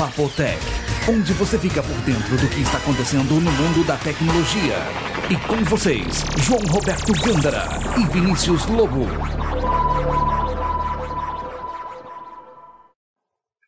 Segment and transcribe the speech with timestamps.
[0.00, 0.58] Papotec,
[1.10, 4.78] onde você fica por dentro do que está acontecendo no mundo da tecnologia.
[5.28, 7.66] E com vocês, João Roberto Gândara
[8.00, 9.04] e Vinícius Lobo.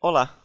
[0.01, 0.43] Olá,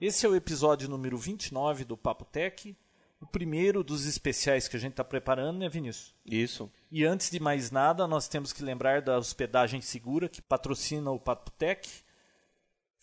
[0.00, 2.74] Esse é o episódio número 29 do Papo Tech,
[3.20, 6.14] o primeiro dos especiais que a gente está preparando, né, Vinícius?
[6.24, 6.72] isso.
[6.90, 11.20] E antes de mais nada, nós temos que lembrar da hospedagem segura que patrocina o
[11.20, 12.05] Papo Tech,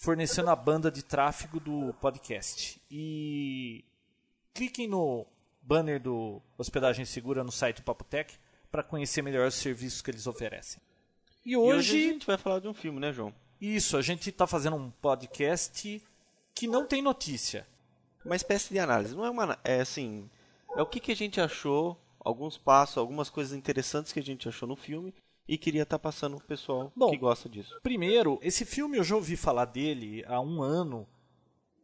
[0.04, 2.80] fornecendo a banda de tráfego do podcast.
[2.92, 3.86] E
[4.54, 5.26] cliquem no
[5.62, 8.38] banner do Hospedagem Segura no site do Papo Tech
[8.70, 10.82] para conhecer melhor os serviços que eles oferecem.
[11.46, 13.34] E E hoje hoje, a gente vai falar de um filme, né, João?
[13.62, 16.04] isso, a gente está fazendo um podcast
[16.54, 17.66] que não tem notícia.
[18.26, 19.16] Uma espécie de análise.
[19.16, 19.58] Não é uma.
[19.64, 20.30] É assim.
[20.76, 24.50] É o que, que a gente achou, alguns passos, algumas coisas interessantes que a gente
[24.50, 25.14] achou no filme
[25.48, 27.78] e queria estar passando pro pessoal Bom, que gosta disso.
[27.82, 31.08] Primeiro, esse filme eu já ouvi falar dele há um ano,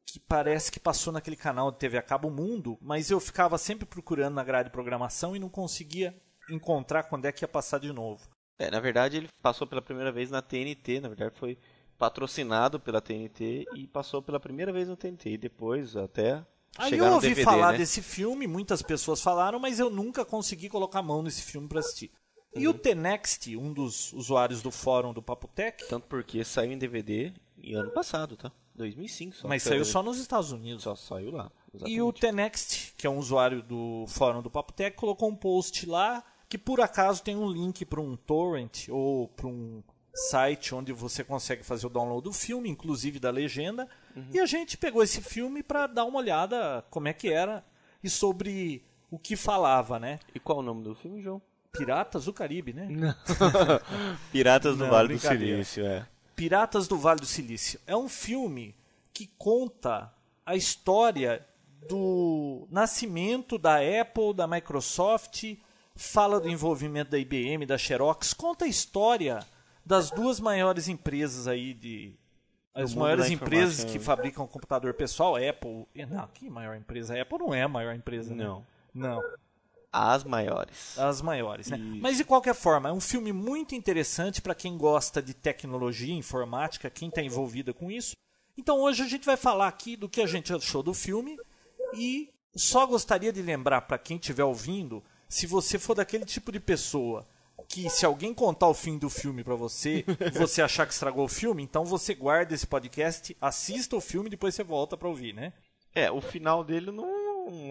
[0.05, 3.85] que parece que passou naquele canal de TV a cabo Mundo, mas eu ficava sempre
[3.85, 6.15] procurando na grade de programação e não conseguia
[6.49, 8.27] encontrar quando é que ia passar de novo.
[8.57, 11.57] É, na verdade, ele passou pela primeira vez na TNT, na verdade foi
[11.97, 16.45] patrocinado pela TNT e passou pela primeira vez na TNT e depois até
[16.77, 17.77] Aí chegar eu no ouvi DVD, falar né?
[17.77, 21.79] desse filme, muitas pessoas falaram, mas eu nunca consegui colocar a mão nesse filme para
[21.79, 22.11] assistir.
[22.55, 22.73] E Uhum.
[22.73, 27.75] o Tenext, um dos usuários do fórum do Papotec, Tanto porque saiu em DVD em
[27.75, 28.51] ano passado, tá?
[28.75, 29.47] 2005 só.
[29.47, 30.83] mas saiu só nos Estados Unidos.
[30.83, 31.51] Só saiu lá.
[31.73, 32.19] E o exatamente.
[32.21, 36.81] Tenext, que é um usuário do fórum do Papotec, colocou um post lá que por
[36.81, 39.83] acaso tem um link para um torrent ou para um
[40.15, 43.87] site onde você consegue fazer o download do filme, inclusive da legenda.
[44.33, 47.63] E a gente pegou esse filme para dar uma olhada como é que era
[48.03, 50.19] e sobre o que falava, né?
[50.33, 51.41] E qual o nome do filme, João?
[51.71, 52.87] Piratas do Caribe, né?
[54.31, 55.19] Piratas do Não, Vale do.
[55.19, 56.07] Silício, é.
[56.35, 57.79] Piratas do Vale do Silício.
[57.85, 58.75] É um filme
[59.13, 60.11] que conta
[60.45, 61.45] a história
[61.87, 65.43] do nascimento da Apple, da Microsoft,
[65.95, 69.39] fala do envolvimento da IBM, da Xerox, conta a história
[69.85, 72.15] das duas maiores empresas aí de
[72.73, 74.03] as maiores empresas que né?
[74.03, 75.85] fabricam computador pessoal, Apple.
[76.09, 77.15] Não, que maior empresa?
[77.17, 78.33] A Apple não é a maior empresa.
[78.33, 78.43] né?
[78.93, 79.21] Não.
[79.91, 80.97] As maiores.
[80.97, 81.77] As maiores, né?
[81.77, 82.01] Isso.
[82.01, 86.89] Mas de qualquer forma, é um filme muito interessante para quem gosta de tecnologia, informática,
[86.89, 88.15] quem está envolvida com isso.
[88.57, 91.37] Então hoje a gente vai falar aqui do que a gente achou do filme
[91.93, 96.59] e só gostaria de lembrar para quem estiver ouvindo, se você for daquele tipo de
[96.59, 97.25] pessoa
[97.67, 101.29] que se alguém contar o fim do filme para você, você achar que estragou o
[101.29, 105.33] filme, então você guarda esse podcast, assista o filme e depois você volta para ouvir,
[105.33, 105.53] né?
[105.93, 107.05] É, o final dele não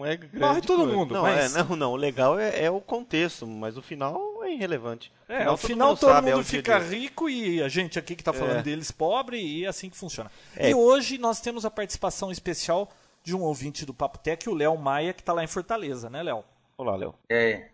[0.05, 0.37] é grande.
[0.39, 0.93] Morre todo coisa.
[0.95, 1.91] mundo, Não, mas- é, não, não.
[1.93, 5.11] O legal é, é o contexto, mas o final é irrelevante.
[5.27, 7.97] É, ao final mundo todo sabe, é mundo o dia fica rico e a gente
[7.99, 8.61] aqui que tá falando É.
[8.63, 10.31] deles pobre e é assim que funciona.
[10.55, 10.69] É.
[10.71, 12.89] E hoje nós temos a participação especial
[13.23, 16.23] de um ouvinte do Papo Tech, o Léo Maia, que tá lá em Fortaleza, né,
[16.23, 16.43] Léo?
[16.77, 17.13] Olá, Léo.
[17.29, 17.65] E aí?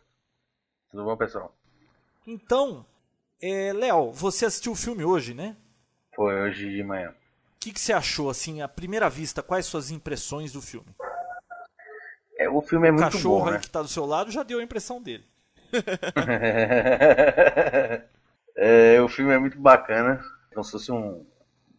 [0.89, 1.53] Tudo bom, pessoal?
[2.27, 2.85] Então,
[3.41, 5.55] é, Léo, você assistiu o filme hoje, né?
[6.15, 7.09] Foi hoje de manhã.
[7.11, 7.13] O
[7.59, 9.41] que, que você achou, assim, à primeira vista?
[9.43, 10.87] Quais suas impressões do filme?
[12.37, 13.59] É, o filme é O muito cachorro bom, aí né?
[13.59, 15.23] que tá do seu lado já deu a impressão dele.
[18.57, 20.23] É, o filme é muito bacana,
[20.53, 21.25] como se fosse um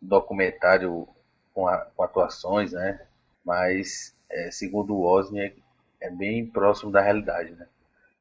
[0.00, 1.08] documentário
[1.54, 3.00] com, a- com atuações, né?
[3.44, 5.62] Mas, é, segundo o Wozniak,
[6.00, 7.66] é bem próximo da realidade, né?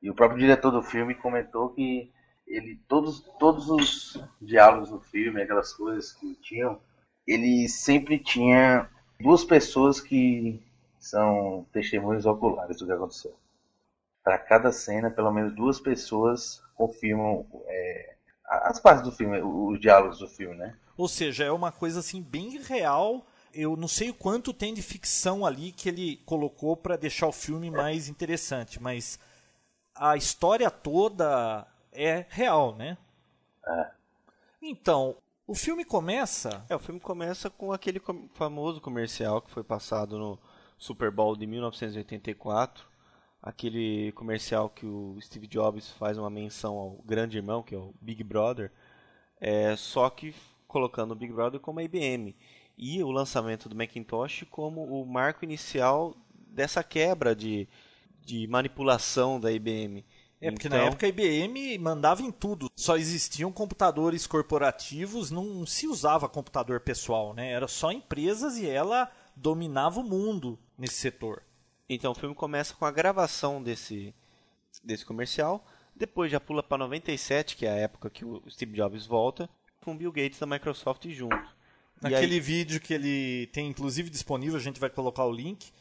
[0.02, 2.10] E o próprio diretor do filme comentou que
[2.48, 6.80] ele todos, todos os diálogos do filme, aquelas coisas que tinham,
[7.28, 8.88] ele sempre tinha
[9.20, 10.62] duas pessoas que
[11.08, 13.36] são testemunhas oculares do que aconteceu.
[14.24, 18.16] Para cada cena, pelo menos duas pessoas confirmam é,
[18.48, 20.76] as partes do filme, os diálogos do filme, né?
[20.98, 23.26] Ou seja, é uma coisa assim bem real.
[23.54, 27.32] Eu não sei o quanto tem de ficção ali que ele colocou para deixar o
[27.32, 29.20] filme mais interessante, mas
[29.94, 32.98] a história toda é real, né?
[34.62, 35.16] Então,
[35.48, 36.66] o filme começa.
[36.70, 38.02] É, o filme começa com aquele
[38.34, 40.40] famoso comercial que foi passado no
[40.86, 42.86] Super Bowl de 1984.
[43.42, 47.94] Aquele comercial que o Steve Jobs faz uma menção ao grande irmão, que é o
[48.00, 48.72] Big Brother,
[49.40, 50.34] é, só que
[50.68, 52.36] colocando o Big Brother como a IBM.
[52.78, 57.68] E o lançamento do Macintosh como o marco inicial dessa quebra de,
[58.22, 60.06] de manipulação da IBM.
[60.42, 62.70] É porque Então- na época a IBM mandava em tudo.
[62.76, 67.52] Só existiam computadores corporativos, não se usava computador pessoal, né?
[67.52, 71.44] Era só empresas e ela dominava o mundo nesse setor.
[71.90, 74.14] Então o filme começa com a gravação desse,
[74.84, 75.66] desse comercial.
[75.96, 79.50] Depois já pula para 97, que é a época que o Steve Jobs volta,
[79.82, 81.56] com o Bill Gates da Microsoft junto.
[82.02, 82.40] Naquele aí...
[82.40, 85.72] vídeo que ele tem inclusive disponível, a gente vai colocar o link,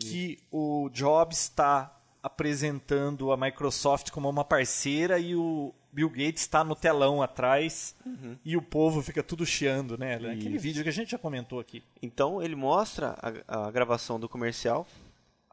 [0.00, 6.62] que o Jobs está apresentando a Microsoft como uma parceira e o Bill Gates está
[6.62, 8.36] no telão atrás uhum.
[8.44, 10.16] e o povo fica tudo chiando, né?
[10.16, 11.82] Aquele vídeo que a gente já comentou aqui.
[12.02, 13.16] Então ele mostra
[13.48, 14.86] a, a gravação do comercial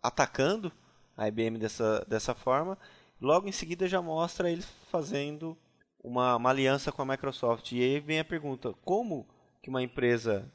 [0.03, 0.71] atacando
[1.17, 2.77] a IBM dessa, dessa forma.
[3.19, 5.57] Logo em seguida já mostra eles fazendo
[6.03, 7.71] uma, uma aliança com a Microsoft.
[7.71, 9.25] E aí vem a pergunta: como
[9.61, 10.45] que uma empresa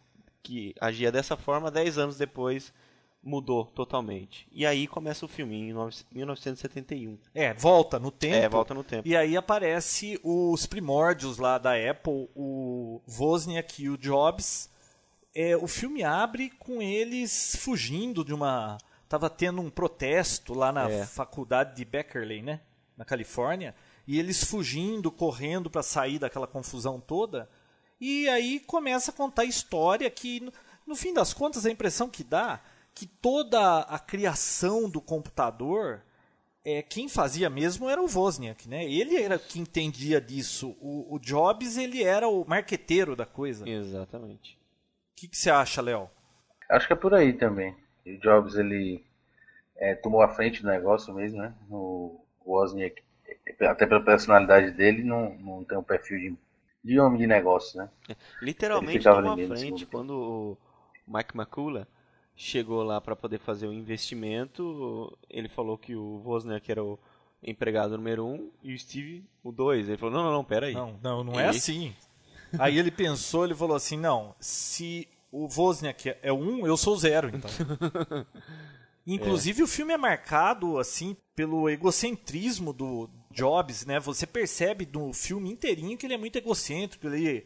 [0.42, 2.72] que agia dessa forma 10 anos depois
[3.22, 4.46] mudou totalmente.
[4.50, 5.75] E aí começa o filme, em
[6.12, 7.19] 1971.
[7.34, 8.37] É, volta no tempo.
[8.37, 9.06] É, volta no tempo.
[9.06, 14.70] E aí aparece os primórdios lá da Apple, o Wozniak e o Jobs.
[15.34, 18.78] É, o filme abre com eles fugindo de uma...
[19.08, 21.05] Tava tendo um protesto lá na é.
[21.05, 22.61] faculdade de Beckerley, né?
[22.96, 23.75] Na Califórnia.
[24.06, 27.49] E eles fugindo, correndo para sair daquela confusão toda.
[28.00, 30.52] E aí começa a contar a história que, no,
[30.87, 32.61] no fim das contas, a impressão que dá
[33.00, 36.02] que toda a criação do computador
[36.62, 38.85] é, quem fazia mesmo era o Wozniak, né?
[38.85, 40.76] Ele era que entendia disso.
[40.79, 43.67] O, o Jobs ele era o marqueteiro da coisa.
[43.67, 44.52] Exatamente.
[44.52, 46.11] O que, que você acha, Léo?
[46.69, 47.75] Acho que é por aí também.
[48.05, 49.02] O Jobs ele
[49.79, 51.55] é, tomou a frente do negócio mesmo, né?
[51.70, 53.02] O Wozniak,
[53.62, 56.37] até pela personalidade dele, não, não tem um perfil de,
[56.85, 57.88] de homem de negócio, né?
[58.43, 60.58] Literalmente tomou a frente quando o
[61.08, 61.87] Mike McCullough
[62.40, 66.98] chegou lá para poder fazer o investimento, ele falou que o Wozniak era o
[67.42, 69.88] empregado número um e o Steve o dois.
[69.88, 70.72] Ele falou, não, não, não, pera aí.
[70.72, 71.94] Não, não, não é assim.
[72.58, 77.28] aí ele pensou, ele falou assim, não, se o Wozniak é um, eu sou zero,
[77.28, 77.50] então.
[79.06, 79.64] Inclusive é.
[79.64, 84.00] o filme é marcado assim pelo egocentrismo do Jobs, né?
[84.00, 87.44] Você percebe no filme inteirinho que ele é muito egocêntrico, ele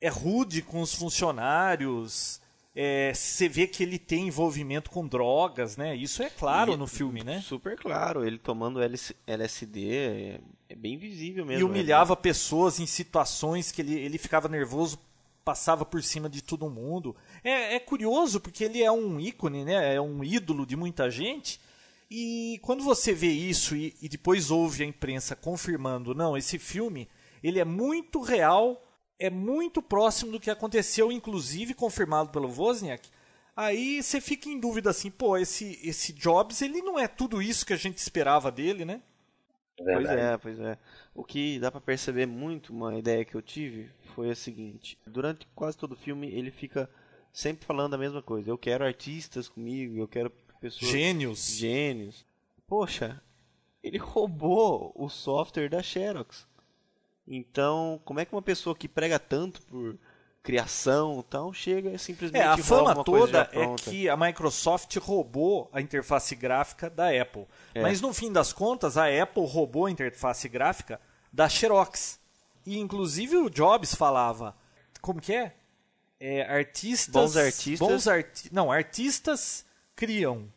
[0.00, 2.40] é rude com os funcionários,
[2.74, 5.96] é, você vê que ele tem envolvimento com drogas, né?
[5.96, 7.40] Isso é claro e no filme, né?
[7.40, 8.80] Super claro, ele tomando
[9.26, 11.60] LSD é, é bem visível mesmo.
[11.60, 12.20] E humilhava né?
[12.20, 14.98] pessoas em situações que ele, ele ficava nervoso,
[15.44, 17.16] passava por cima de todo mundo.
[17.42, 19.94] É, é curioso porque ele é um ícone, né?
[19.94, 21.60] É um ídolo de muita gente.
[22.10, 27.08] E quando você vê isso e, e depois ouve a imprensa confirmando, não, esse filme
[27.42, 28.82] ele é muito real
[29.18, 33.08] é muito próximo do que aconteceu, inclusive confirmado pelo Wozniak.
[33.56, 37.66] Aí você fica em dúvida assim, pô, esse, esse Jobs, ele não é tudo isso
[37.66, 39.02] que a gente esperava dele, né?
[39.76, 40.78] Pois é, pois é.
[41.14, 45.46] O que dá para perceber muito, uma ideia que eu tive, foi a seguinte: durante
[45.54, 46.90] quase todo o filme ele fica
[47.32, 48.50] sempre falando a mesma coisa.
[48.50, 50.30] Eu quero artistas comigo, eu quero
[50.60, 50.90] pessoas.
[50.90, 51.46] Gênios.
[51.46, 52.26] Gênios.
[52.66, 53.22] Poxa,
[53.82, 56.47] ele roubou o software da Xerox.
[57.30, 59.98] Então, como é que uma pessoa que prega tanto por
[60.42, 65.80] criação tal chega e simplesmente é, a fama toda é que a Microsoft roubou a
[65.80, 67.46] interface gráfica da Apple.
[67.74, 67.82] É.
[67.82, 70.98] Mas no fim das contas, a Apple roubou a interface gráfica
[71.30, 72.18] da Xerox.
[72.64, 74.56] E inclusive o Jobs falava,
[75.02, 75.54] como que é?
[76.18, 80.50] é artistas, bons artistas, bons arti não, artistas criam,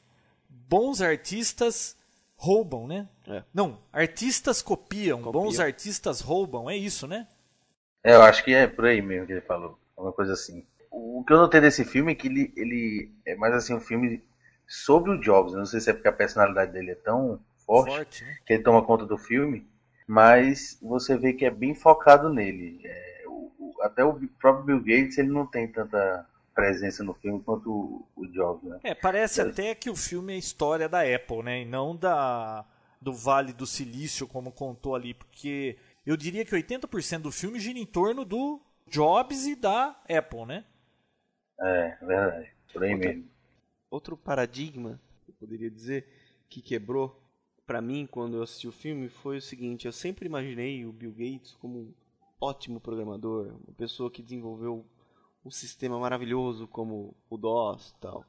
[0.49, 1.97] bons artistas
[2.41, 3.07] roubam, né?
[3.27, 3.43] É.
[3.53, 7.27] Não, artistas copiam, copiam, bons artistas roubam, é isso, né?
[8.03, 10.65] É, eu acho que é por aí mesmo que ele falou, uma coisa assim.
[10.89, 14.23] O que eu notei desse filme é que ele, ele é mais assim um filme
[14.67, 15.53] sobre o Jobs.
[15.53, 18.37] Não sei se é porque a personalidade dele é tão forte, forte né?
[18.43, 19.67] que ele toma conta do filme,
[20.07, 22.81] mas você vê que é bem focado nele.
[22.83, 27.41] É, o, o, até o próprio Bill Gates ele não tem tanta presença no filme
[27.41, 28.79] quanto o, Jobs, né?
[28.83, 29.45] É, parece é.
[29.45, 31.61] até que o filme é a história da Apple, né?
[31.61, 32.65] E não da
[33.01, 37.79] do Vale do Silício, como contou ali, porque eu diria que 80% do filme gira
[37.79, 40.65] em torno do Jobs e da Apple, né?
[41.59, 42.51] É, verdade.
[42.71, 43.27] Por aí mesmo.
[43.89, 46.07] Outro paradigma, eu poderia dizer,
[46.47, 47.19] que quebrou
[47.65, 51.11] para mim quando eu assisti o filme foi o seguinte: eu sempre imaginei o Bill
[51.11, 51.93] Gates como um
[52.39, 54.85] ótimo programador, uma pessoa que desenvolveu
[55.43, 58.25] um sistema maravilhoso como o DOS tal.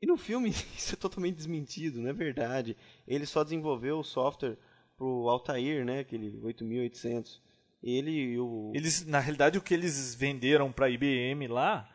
[0.00, 2.76] E no filme isso é totalmente desmentido, não é verdade.
[3.06, 4.56] Ele só desenvolveu o software
[4.96, 7.40] pro Altair, né, aquele 8800.
[7.82, 11.88] Ele e o Eles na realidade o que eles venderam para IBM lá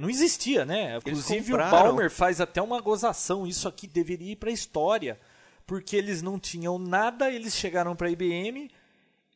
[0.00, 0.96] não existia, né?
[0.98, 5.18] Inclusive o Balmer faz até uma gozação, isso aqui deveria ir para a história,
[5.66, 8.70] porque eles não tinham nada, eles chegaram para a IBM,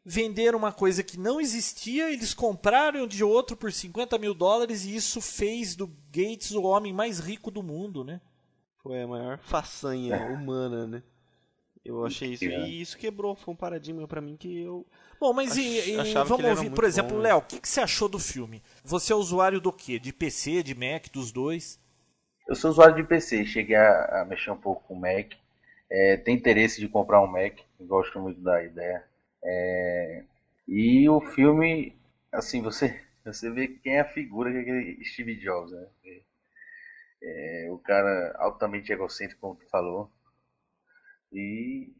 [0.04, 4.94] venderam uma coisa que não existia, eles compraram de outro por 50 mil dólares e
[4.94, 8.20] isso fez do Gates o homem mais rico do mundo, né?
[8.82, 10.28] Foi a maior façanha é.
[10.28, 11.02] humana, né?
[11.84, 12.44] Eu achei isso.
[12.44, 14.86] E isso quebrou, foi um paradigma para mim que eu.
[15.18, 18.20] Bom, mas e, e vamos ouvir, por exemplo, Léo, o que, que você achou do
[18.20, 18.62] filme?
[18.84, 19.98] Você é usuário do quê?
[19.98, 21.80] De PC, de Mac, dos dois?
[22.48, 25.32] Eu sou usuário de PC, cheguei a, a mexer um pouco com o Mac.
[25.90, 29.04] É, tem interesse de comprar um Mac, gosto muito da ideia.
[29.44, 30.24] É,
[30.68, 31.96] e o filme,
[32.32, 35.86] assim, você, você vê quem é a figura que é aquele Steve Jobs, né?
[37.34, 40.10] É, o cara altamente egocêntrico, como tu falou.
[41.32, 41.92] E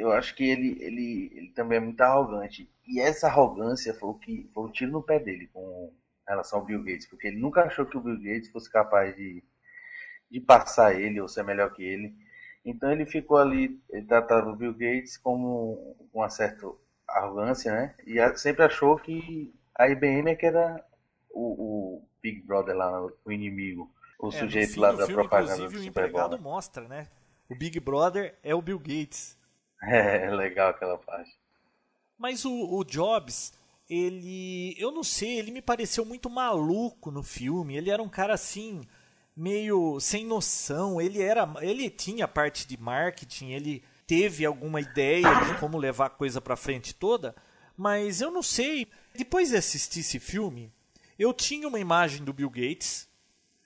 [0.00, 2.70] eu acho que ele, ele, ele também é muito arrogante.
[2.86, 5.92] E essa arrogância foi o que foi o tiro no pé dele com
[6.26, 9.42] relação ao Bill Gates, porque ele nunca achou que o Bill Gates fosse capaz de,
[10.30, 12.14] de passar ele ou ser melhor que ele.
[12.68, 16.70] Então ele ficou ali, ele tratava o Bill Gates como uma certa
[17.08, 17.94] arrogância, né?
[18.06, 20.84] E sempre achou que a IBM é que era
[21.30, 21.40] o,
[21.96, 25.82] o Big Brother lá, o inimigo, o é, sujeito lá da filme, propaganda do o
[25.82, 26.42] empregado né?
[26.42, 27.08] mostra, né?
[27.48, 29.36] O Big Brother é o Bill Gates.
[29.80, 31.38] É, legal aquela parte.
[32.18, 33.52] Mas o, o Jobs,
[33.88, 34.74] ele.
[34.76, 37.76] Eu não sei, ele me pareceu muito maluco no filme.
[37.76, 38.80] Ele era um cara assim,
[39.38, 41.00] meio sem noção.
[41.00, 41.48] Ele era.
[41.60, 46.56] Ele tinha parte de marketing, ele teve alguma ideia de como levar a coisa pra
[46.56, 47.34] frente toda.
[47.76, 48.86] Mas eu não sei.
[49.14, 50.72] Depois de assistir esse filme,
[51.18, 53.08] eu tinha uma imagem do Bill Gates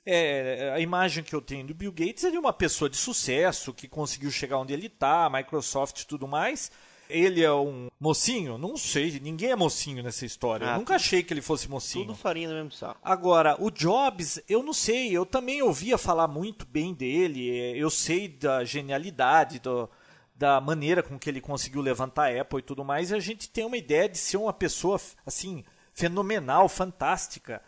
[0.05, 3.73] é, a imagem que eu tenho do Bill Gates é de uma pessoa de sucesso
[3.73, 6.73] que conseguiu chegar onde ele está, Microsoft e tudo mais.
[7.13, 8.57] Ele é um mocinho?
[8.59, 10.69] Não sei, ninguém é mocinho nessa história.
[10.69, 12.07] Ah, eu nunca achei que ele fosse mocinho.
[12.07, 12.99] Tudo farinha no mesmo saco.
[13.03, 18.29] Agora, o Jobs, eu não sei, eu também ouvia falar muito bem dele, eu sei
[18.29, 19.89] da genialidade, do,
[20.35, 23.49] da maneira com que ele conseguiu levantar a Apple e tudo mais, e a gente
[23.49, 27.63] tem uma ideia de ser uma pessoa, assim, fenomenal, fantástica.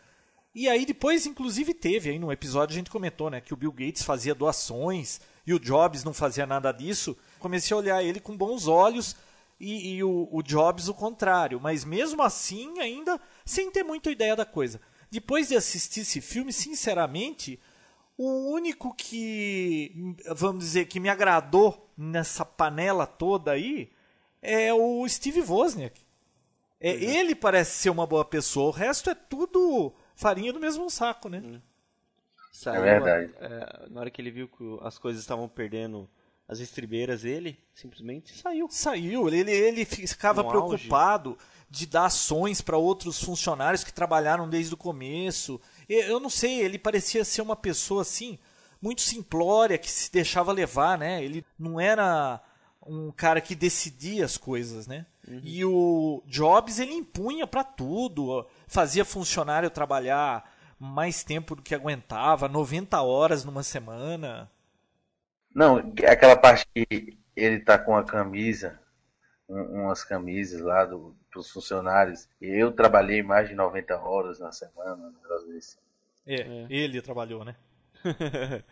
[0.55, 3.73] E aí depois, inclusive, teve aí no episódio a gente comentou, né, que o Bill
[3.73, 7.17] Gates fazia doações e o Jobs não fazia nada disso.
[7.39, 9.17] Comecei a olhar ele com bons olhos
[9.59, 11.61] e, e o, o, Jobs o contrário.
[11.61, 14.81] Mas mesmo assim, ainda sem ter muita ideia da coisa.
[15.11, 17.61] Depois de assistir esse filme, sinceramente,
[18.17, 23.91] o único que, vamos dizer, que me agradou nessa panela toda aí
[24.43, 26.01] é o Steve Wozniak.
[26.81, 26.95] É, é.
[26.95, 31.43] Ele parece ser uma boa pessoa, o resto é tudo farinha do mesmo saco, né?
[31.45, 31.61] Hum.
[32.53, 33.35] Saiu, é verdade.
[33.41, 36.09] É, na hora que ele viu que as coisas estavam perdendo
[36.47, 38.69] as estribeiras, ele simplesmente saiu.
[38.71, 39.29] Saiu.
[39.29, 41.41] Ele, ele ficava no preocupado auge.
[41.71, 45.61] de dar ações para outros funcionários que trabalharam desde o começo.
[45.89, 48.39] Eu não sei, ele parecia ser uma pessoa assim,
[48.81, 51.25] muito simplória, que se deixava levar, né?
[51.25, 52.43] Ele não era
[52.87, 55.07] um cara que decidia as coisas, né?
[55.27, 55.41] Uhum.
[55.43, 62.47] E o Jobs ele impunha para tudo, fazia funcionário trabalhar mais tempo do que aguentava,
[62.47, 64.51] 90 horas numa semana.
[65.55, 68.79] Não, aquela parte que ele tá com a camisa,
[69.49, 72.29] umas camisas lá do, dos funcionários.
[72.41, 75.79] Eu trabalhei mais de 90 horas na semana, às vezes.
[76.27, 77.55] É, é, ele trabalhou, né?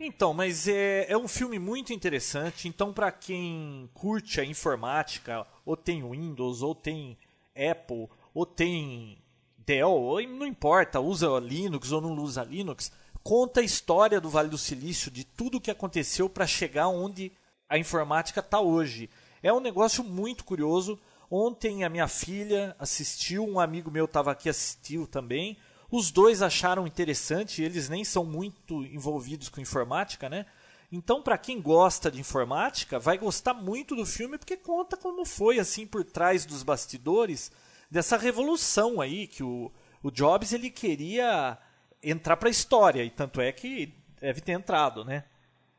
[0.00, 2.68] então, mas é, é um filme muito interessante.
[2.68, 7.18] Então, para quem curte a informática, ou tem Windows, ou tem
[7.54, 9.18] Apple, ou tem
[9.58, 12.92] Dell, ou não importa, usa Linux ou não usa Linux,
[13.24, 17.32] conta a história do Vale do Silício, de tudo o que aconteceu para chegar onde
[17.66, 19.08] a informática está hoje.
[19.42, 21.00] É um negócio muito curioso.
[21.30, 25.56] Ontem a minha filha assistiu, um amigo meu estava aqui assistiu também.
[25.90, 30.44] Os dois acharam interessante, eles nem são muito envolvidos com informática, né?
[30.92, 35.58] Então, para quem gosta de informática, vai gostar muito do filme porque conta como foi
[35.58, 37.50] assim por trás dos bastidores
[37.90, 41.58] dessa revolução aí que o, o Jobs ele queria
[42.04, 45.24] entrar para a história e tanto é que deve ter entrado, né?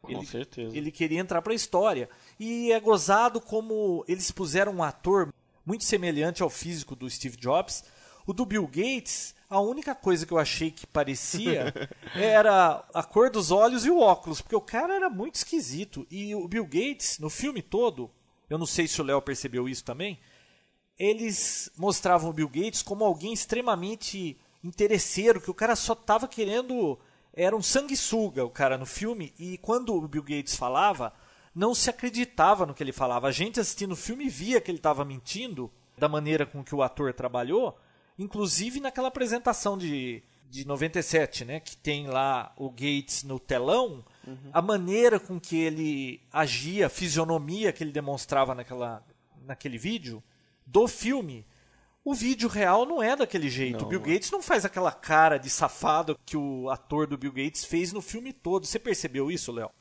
[0.02, 0.78] Com ele, certeza.
[0.78, 5.34] Ele queria entrar para a história e é gozado como eles puseram um ator
[5.66, 7.84] muito semelhante ao físico do Steve Jobs.
[8.26, 11.74] O do Bill Gates, a única coisa que eu achei que parecia
[12.16, 16.06] era a cor dos olhos e o óculos, porque o cara era muito esquisito.
[16.10, 18.10] E o Bill Gates, no filme todo,
[18.50, 20.20] eu não sei se o Léo percebeu isso também,
[20.98, 26.98] eles mostravam o Bill Gates como alguém extremamente interesseiro, que o cara só estava querendo.
[27.34, 31.14] Era um sanguessuga o cara no filme, e quando o Bill Gates falava,
[31.54, 33.28] não se acreditava no que ele falava.
[33.28, 36.82] A gente assistindo o filme via que ele estava mentindo, da maneira com que o
[36.82, 37.78] ator trabalhou,
[38.18, 44.50] inclusive naquela apresentação de, de 97, né, que tem lá o Gates no telão, uhum.
[44.52, 49.04] a maneira com que ele agia, a fisionomia que ele demonstrava naquela,
[49.46, 50.24] naquele vídeo
[50.66, 51.46] do filme.
[52.06, 53.80] O vídeo real não é daquele jeito.
[53.80, 53.88] Não.
[53.88, 57.66] O Bill Gates não faz aquela cara de safado que o ator do Bill Gates
[57.66, 58.68] fez no filme todo.
[58.68, 59.72] Você percebeu isso, Léo?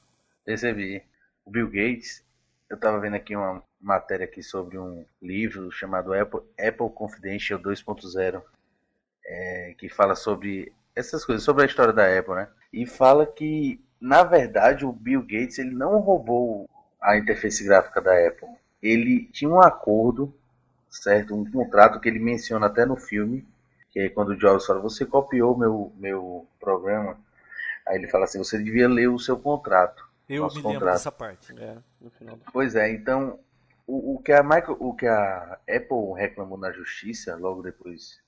[0.42, 1.02] Percebi.
[1.44, 2.24] o Bill Gates,
[2.70, 8.42] eu estava vendo aqui uma matéria aqui sobre um livro chamado Apple, Apple Confidential 2.0,
[9.26, 12.48] é, que fala sobre essas coisas, sobre a história da Apple, né?
[12.72, 16.70] E fala que, na verdade, o Bill Gates ele não roubou
[17.02, 18.48] a interface gráfica da Apple.
[18.82, 20.34] Ele tinha um acordo,
[20.94, 21.34] certo?
[21.34, 23.46] Um contrato que ele menciona até no filme,
[23.90, 27.18] que é quando o Jobs fala, você copiou meu, meu programa.
[27.86, 30.08] Aí ele fala assim, você devia ler o seu contrato.
[30.28, 31.52] Eu me lembro dessa parte.
[31.58, 32.40] É, do...
[32.52, 33.38] Pois é, então
[33.86, 38.22] o, o, que a Micro, o que a Apple reclamou na justiça logo depois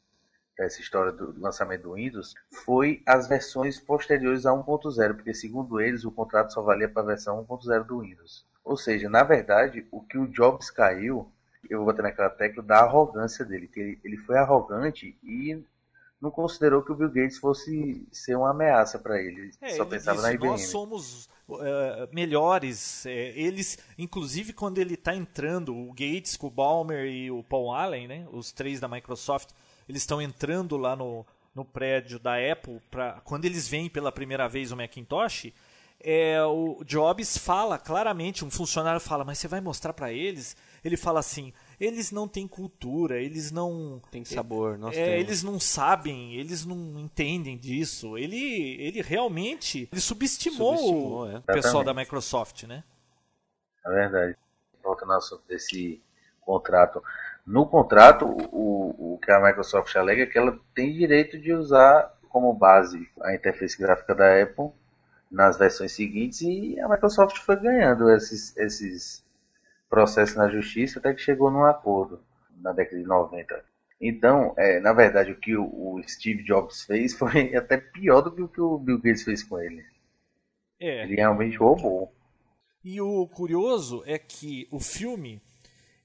[0.59, 6.05] dessa história do lançamento do Windows foi as versões posteriores a 1.0, porque segundo eles
[6.05, 8.45] o contrato só valia para a versão 1.0 do Windows.
[8.65, 11.31] Ou seja, na verdade, o que o Jobs caiu,
[11.71, 15.63] eu vou botar naquela tecla da arrogância dele, que ele, ele foi arrogante e
[16.21, 19.51] não considerou que o Bill Gates fosse ser uma ameaça para ele.
[19.61, 20.49] É, só ele pensava disse, na IBM.
[20.49, 21.61] Nós somos uh,
[22.13, 23.05] melhores.
[23.07, 28.09] É, eles, inclusive, quando ele está entrando, o Gates, o Balmer e o Paul Allen,
[28.09, 29.51] né, os três da Microsoft,
[29.89, 32.81] eles estão entrando lá no, no prédio da Apple.
[32.91, 35.53] Pra, quando eles veem pela primeira vez o Macintosh,
[36.01, 40.57] é, o Jobs fala claramente, um funcionário fala, mas você vai mostrar para eles?
[40.87, 45.59] Ele fala assim, eles não têm cultura, eles não tem sabor, nós é, eles não
[45.59, 48.17] sabem, eles não entendem disso.
[48.17, 51.39] Ele, ele realmente ele subestimou, subestimou é.
[51.39, 52.85] o pessoal da Microsoft, né?
[53.85, 54.37] É verdade.
[54.83, 56.01] Volta no assunto desse
[56.41, 57.03] contrato.
[57.45, 62.17] No contrato, o, o que a Microsoft alega é que ela tem direito de usar
[62.29, 64.71] como base a interface gráfica da Apple
[65.31, 69.26] nas versões seguintes e a Microsoft foi ganhando esses, esses
[69.89, 72.21] processo na justiça até que chegou num acordo
[72.61, 73.65] na década de 90.
[74.01, 78.43] Então, é, na verdade, o que o, Steve Jobs fez foi até pior do que
[78.43, 79.85] o que o Bill Gates fez com ele.
[80.79, 81.05] É.
[81.05, 82.13] Ele realmente roubou.
[82.85, 85.41] E o curioso é que o filme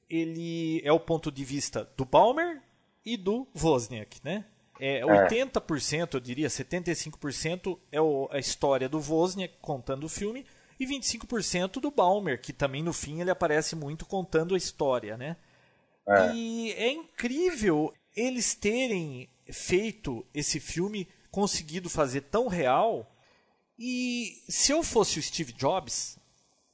[0.09, 2.61] ele é o ponto de vista do Balmer
[3.05, 4.45] e do Wozniak, né?
[4.79, 6.15] É, 80%, é.
[6.15, 10.45] eu diria 75% é o, a história do Wozniak contando o filme
[10.81, 15.37] e 25% do Balmer, que também no fim ele aparece muito contando a história, né?
[16.07, 16.33] É.
[16.33, 23.15] E é incrível eles terem feito esse filme, conseguido fazer tão real.
[23.77, 26.17] E se eu fosse o Steve Jobs,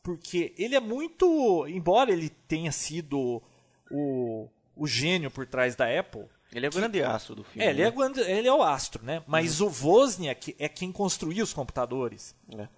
[0.02, 3.44] porque ele é muito, embora ele tenha sido
[3.92, 7.68] o, o gênio por trás da Apple, ele é o grande astro do filme.
[7.68, 8.12] É, ele, é né?
[8.26, 9.22] é, ele é o astro, né?
[9.28, 9.68] Mas uhum.
[9.68, 12.34] o Wozniak é quem construiu os computadores.
[12.58, 12.70] É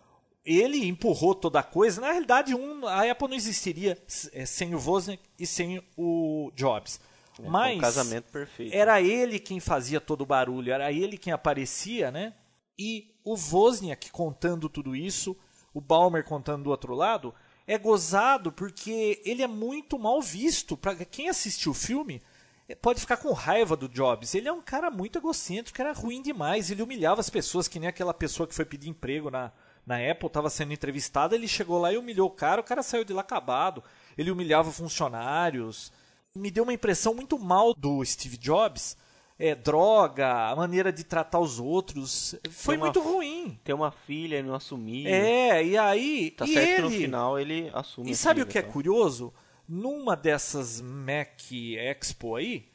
[0.45, 2.02] ele empurrou toda a coisa.
[2.02, 3.97] Na realidade, um, a Apple não existiria
[4.34, 6.99] é, sem o Wozniak e sem o Jobs.
[7.39, 8.75] É, Mas um casamento perfeito.
[8.75, 12.34] Era ele quem fazia todo o barulho, era ele quem aparecia, né?
[12.78, 15.38] E o Wozniak contando tudo isso,
[15.73, 17.34] o Balmer contando do outro lado,
[17.67, 20.75] é gozado porque ele é muito mal visto.
[20.75, 22.21] Para quem assistiu o filme,
[22.67, 24.34] é, pode ficar com raiva do Jobs.
[24.34, 26.71] Ele é um cara muito egocêntrico, era ruim demais.
[26.71, 29.52] Ele humilhava as pessoas, que nem aquela pessoa que foi pedir emprego na,
[29.86, 33.04] na Apple, estava sendo entrevistado, ele chegou lá e humilhou o cara, o cara saiu
[33.04, 33.84] de lá acabado.
[34.18, 35.92] Ele humilhava funcionários.
[36.36, 38.98] Me deu uma impressão muito mal do Steve Jobs.
[39.38, 42.36] É, droga, a maneira de tratar os outros.
[42.50, 43.58] Foi uma, muito ruim.
[43.63, 45.08] Ter uma filha e não assumir.
[45.08, 46.32] É, e aí.
[46.32, 48.12] Tá e certo ele, que no final ele assume.
[48.12, 48.70] E sabe filha, o que é tá?
[48.70, 49.34] curioso?
[49.68, 52.68] Numa dessas Mac Expo aí,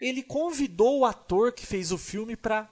[0.00, 2.70] ele convidou o ator que fez o filme para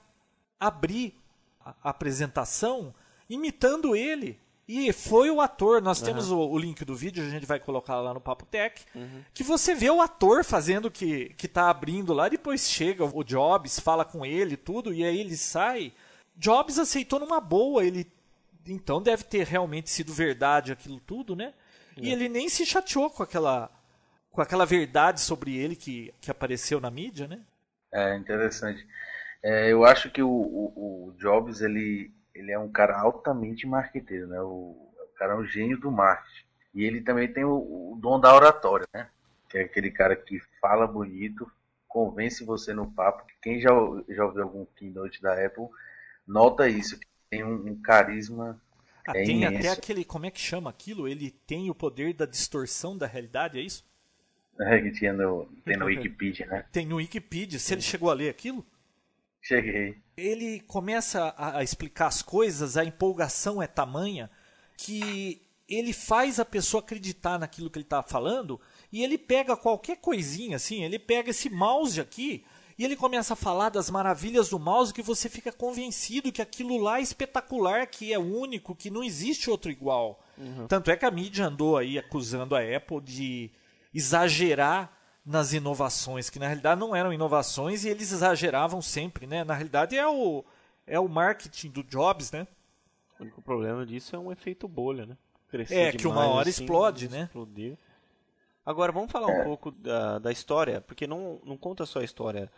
[0.59, 1.15] abrir
[1.63, 2.93] a apresentação
[3.29, 4.39] imitando ele.
[4.67, 6.05] E foi o ator, nós uhum.
[6.05, 9.23] temos o, o, link do vídeo, a gente vai colocar lá no Papo Tech, uhum.
[9.33, 13.79] que você vê o ator fazendo que, que tá abrindo lá, depois chega o Jobs,
[13.79, 15.91] fala com ele tudo, e aí ele sai.
[16.35, 18.05] Jobs aceitou numa boa, ele
[18.67, 21.51] então deve ter realmente sido verdade aquilo tudo, né?
[21.97, 22.13] E é.
[22.13, 23.71] ele nem se chateou com aquela
[24.29, 27.41] com aquela verdade sobre ele que, que apareceu na mídia, né?
[27.91, 28.85] É interessante.
[29.41, 34.27] É, eu acho que o, o, o Jobs ele ele é um cara altamente marqueteiro,
[34.27, 34.41] né?
[34.41, 36.45] O, o cara é um gênio do marketing.
[36.73, 37.51] E ele também tem o,
[37.93, 39.09] o dom da oratória, né?
[39.49, 41.51] Que é aquele cara que fala bonito,
[41.87, 43.25] convence você no papo.
[43.41, 43.69] Quem já,
[44.09, 45.67] já ouviu algum keynote da Apple
[46.25, 48.59] nota isso, que tem um, um carisma
[49.07, 49.57] ah, é tem imenso.
[49.57, 51.07] até aquele, como é que chama aquilo?
[51.07, 53.87] Ele tem o poder da distorção da realidade, é isso?
[54.61, 56.65] É, que tinha no, tem no Wikipedia, né?
[56.69, 57.57] Tem no Wikipedia.
[57.57, 58.65] Se ele chegou a ler aquilo?
[59.41, 59.97] Cheguei.
[60.19, 64.29] Ele começa a, explicar as coisas, a empolgação é tamanha
[64.77, 68.59] que ele faz a pessoa acreditar naquilo que ele está falando
[68.91, 72.43] e ele pega qualquer coisinha assim, ele pega esse mouse aqui
[72.77, 76.77] e ele começa a falar das maravilhas do mouse que você fica convencido que aquilo
[76.77, 80.23] lá é espetacular, que é único, que não existe outro igual.
[80.37, 80.65] Uhum.
[80.65, 83.51] Tanto é que a mídia andou aí acusando a Apple de
[83.93, 84.97] exagerar
[85.29, 89.43] nas inovações, que na realidade não eram inovações e eles exageravam sempre, né?
[89.43, 90.43] Na realidade é o,
[90.87, 92.47] é o marketing do Jobs, né?
[93.19, 95.15] O único problema disso é um efeito bolha, né?
[95.51, 97.25] Crescer é, que uma hora assim, explode, né?
[97.25, 97.77] Explodir.
[98.65, 102.51] Agora, vamos falar um pouco da, da história, porque não, não conta só a história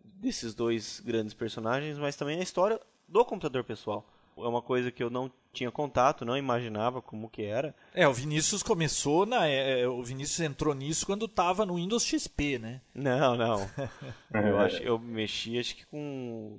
[0.00, 4.06] desses dois grandes personagens, mas também a história do computador pessoal.
[4.36, 7.74] É uma coisa que eu não tinha contato, não imaginava como que era.
[7.94, 12.04] É, o Vinícius começou na, é, é o Vinícius entrou nisso quando estava no Windows
[12.04, 12.80] XP, né?
[12.94, 13.70] Não, não.
[14.32, 16.58] eu acho, eu mexi acho que com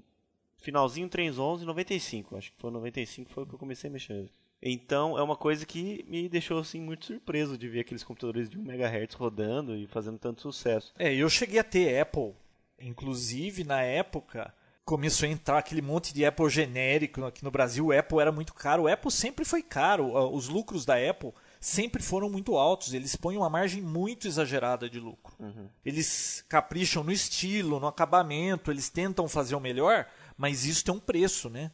[0.57, 4.29] finalzinho 311 95, acho que foi 95 foi o que eu comecei a mexer.
[4.62, 8.57] Então é uma coisa que me deixou assim muito surpreso de ver aqueles computadores de
[8.57, 10.93] 1 MHz rodando e fazendo tanto sucesso.
[10.97, 12.33] É, eu cheguei a ter Apple,
[12.79, 14.53] inclusive na época
[14.86, 17.86] começou a entrar aquele monte de Apple genérico aqui no Brasil.
[17.86, 18.84] O Apple era muito caro.
[18.84, 20.13] O Apple sempre foi caro.
[20.34, 22.93] Os lucros da Apple sempre foram muito altos.
[22.93, 25.34] Eles põem uma margem muito exagerada de lucro.
[25.39, 25.69] Uhum.
[25.86, 30.06] Eles capricham no estilo, no acabamento, eles tentam fazer o melhor,
[30.38, 31.72] mas isso tem um preço, né?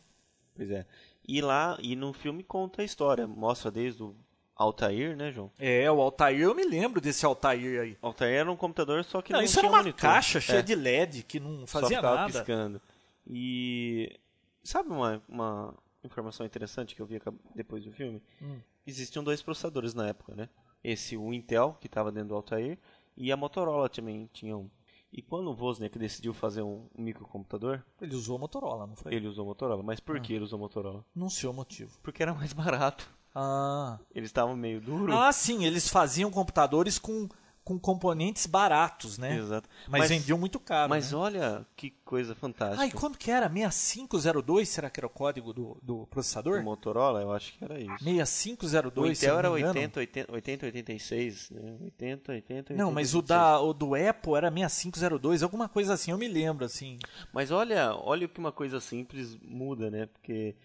[0.55, 0.85] Pois é.
[1.27, 4.15] E lá, e no filme conta a história, mostra desde o
[4.55, 5.51] Altair, né, João?
[5.57, 7.97] É, o Altair, eu me lembro desse Altair aí.
[8.01, 10.01] Altair era um computador, só que não, não isso era uma monitor.
[10.01, 10.61] caixa cheia é.
[10.61, 12.33] de LED que não fazia só nada.
[12.33, 12.81] piscando.
[13.29, 14.19] E
[14.63, 17.21] sabe uma, uma informação interessante que eu vi
[17.55, 18.21] depois do filme?
[18.41, 18.59] Hum.
[18.85, 20.49] Existiam dois processadores na época, né?
[20.83, 22.79] Esse, o Intel, que estava dentro do Altair,
[23.15, 24.69] e a Motorola também tinha um.
[25.11, 27.83] E quando o Wozniak decidiu fazer um microcomputador...
[27.99, 29.13] Ele usou a Motorola, não foi?
[29.13, 29.81] Ele usou a Motorola.
[29.81, 30.19] Mas por ah.
[30.19, 31.05] que ele usou a Motorola?
[31.15, 31.97] Não sei o motivo.
[32.03, 33.09] Porque era mais barato.
[33.33, 33.99] Ah.
[34.13, 35.15] Eles estavam meio duros.
[35.15, 35.65] Ah, sim.
[35.65, 37.27] Eles faziam computadores com
[37.69, 39.37] com componentes baratos, né?
[39.37, 39.69] Exato.
[39.87, 40.89] Mas, mas vendiam muito caro.
[40.89, 41.17] Mas né?
[41.19, 42.81] olha que coisa fantástica.
[42.81, 43.47] Ah, e quanto que era?
[43.47, 46.61] 6502, será que era o código do, do processador?
[46.61, 48.03] O Motorola, eu acho que era isso.
[48.03, 51.77] 6502, o Intel era 80, 80, 80, 86, né?
[51.79, 56.09] 80, 80, 80 Não, mas o, da, o do Apple era 6502, alguma coisa assim,
[56.09, 56.97] eu me lembro, assim.
[57.31, 60.07] Mas olha, olha que uma coisa simples muda, né?
[60.07, 60.55] Porque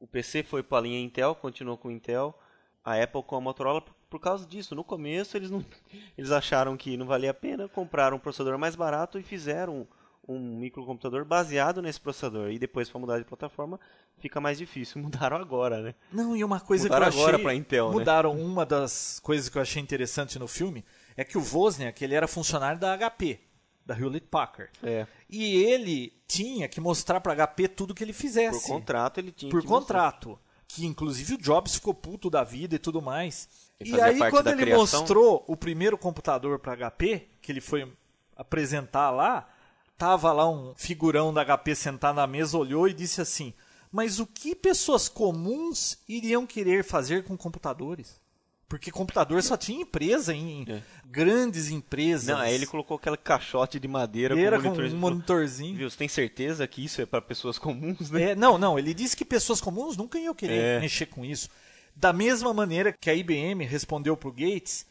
[0.00, 2.34] o PC foi para a linha Intel, continuou com o Intel,
[2.82, 4.76] a Apple com a Motorola por causa disso.
[4.76, 5.64] No começo eles não,
[6.16, 9.88] eles acharam que não valia a pena, compraram um processador mais barato e fizeram
[10.28, 12.52] um, um microcomputador baseado nesse processador.
[12.52, 13.80] E depois para mudar de plataforma
[14.20, 15.02] fica mais difícil.
[15.02, 15.96] Mudaram agora, né?
[16.12, 17.92] Não, e uma coisa mudaram que eu agora achei, para Intel, né?
[17.92, 18.42] mudaram né?
[18.44, 20.84] uma das coisas que eu achei interessante no filme
[21.16, 23.40] é que o Wozniak, ele era funcionário da HP,
[23.84, 24.70] da Hewlett Packard.
[24.80, 25.08] É.
[25.28, 28.60] E ele tinha que mostrar para HP tudo que ele fizesse.
[28.60, 30.28] Por contrato ele tinha Por que contrato.
[30.28, 30.53] Mostrar.
[30.74, 33.48] Que inclusive o Jobs ficou puto da vida e tudo mais.
[33.80, 35.00] E aí, quando ele criação...
[35.00, 37.90] mostrou o primeiro computador para HP, que ele foi
[38.36, 39.48] apresentar lá,
[39.96, 43.54] tava lá um figurão da HP sentado na mesa, olhou e disse assim:
[43.92, 48.20] Mas o que pessoas comuns iriam querer fazer com computadores?
[48.68, 50.82] Porque computador só tinha empresa em é.
[51.06, 52.28] grandes empresas.
[52.28, 55.76] Não, aí ele colocou aquele caixote de madeira com, monitor, com um monitorzinho.
[55.76, 58.30] Viu, você tem certeza que isso é para pessoas comuns, né?
[58.30, 60.80] É, não, não, ele disse que pessoas comuns nunca iam querer é.
[60.80, 61.48] mexer com isso.
[61.94, 64.86] Da mesma maneira que a IBM respondeu para o Gates,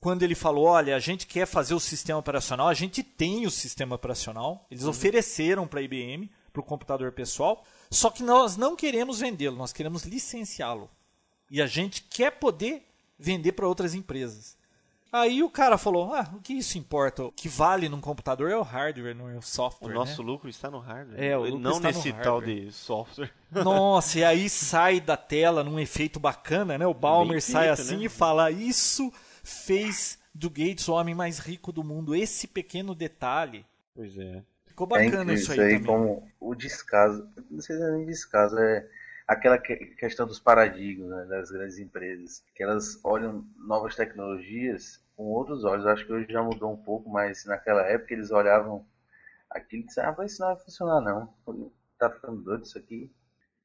[0.00, 3.50] quando ele falou: olha, a gente quer fazer o sistema operacional, a gente tem o
[3.50, 4.66] sistema operacional.
[4.70, 4.90] Eles uhum.
[4.90, 9.72] ofereceram para a IBM, para o computador pessoal, só que nós não queremos vendê-lo, nós
[9.72, 10.90] queremos licenciá-lo.
[11.50, 12.89] E a gente quer poder
[13.20, 14.58] vender para outras empresas.
[15.12, 17.24] Aí o cara falou: ah, o que isso importa?
[17.24, 19.90] O que vale num computador é o hardware, não é o software.
[19.90, 20.28] O nosso né?
[20.28, 21.20] lucro está no hardware.
[21.20, 23.32] É, o lucro não está nesse no tal de software.
[23.50, 26.86] Nossa, e aí sai da tela num efeito bacana, né?
[26.86, 28.04] O Balmer sai assim né?
[28.04, 32.14] e fala: Isso fez do Gates o homem mais rico do mundo.
[32.14, 33.66] Esse pequeno detalhe.
[33.94, 34.44] Pois é.
[34.64, 35.58] Ficou bacana é isso aí.
[35.58, 35.86] Isso aí, também.
[35.86, 37.28] como o descaso.
[37.50, 38.86] Não sei se é nem descaso, é
[39.30, 45.62] aquela questão dos paradigmas né, das grandes empresas, que elas olham novas tecnologias com outros
[45.62, 45.86] olhos.
[45.86, 48.84] Acho que hoje já mudou um pouco, mas naquela época eles olhavam
[49.48, 51.32] aquilo e disseram, ah, isso não vai funcionar não.
[51.96, 53.08] Tá ficando doido isso aqui?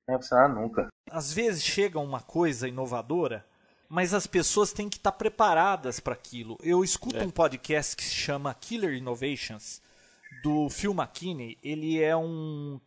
[0.07, 0.87] Não vai funcionar nunca.
[1.09, 3.43] Às vezes chega uma coisa inovadora,
[3.89, 6.59] mas as pessoas têm que estar preparadas para aquilo.
[6.61, 7.23] Eu escuto é.
[7.23, 9.81] um podcast que se chama Killer Innovations,
[10.43, 11.57] do Phil McKinney.
[11.63, 12.79] Ele é um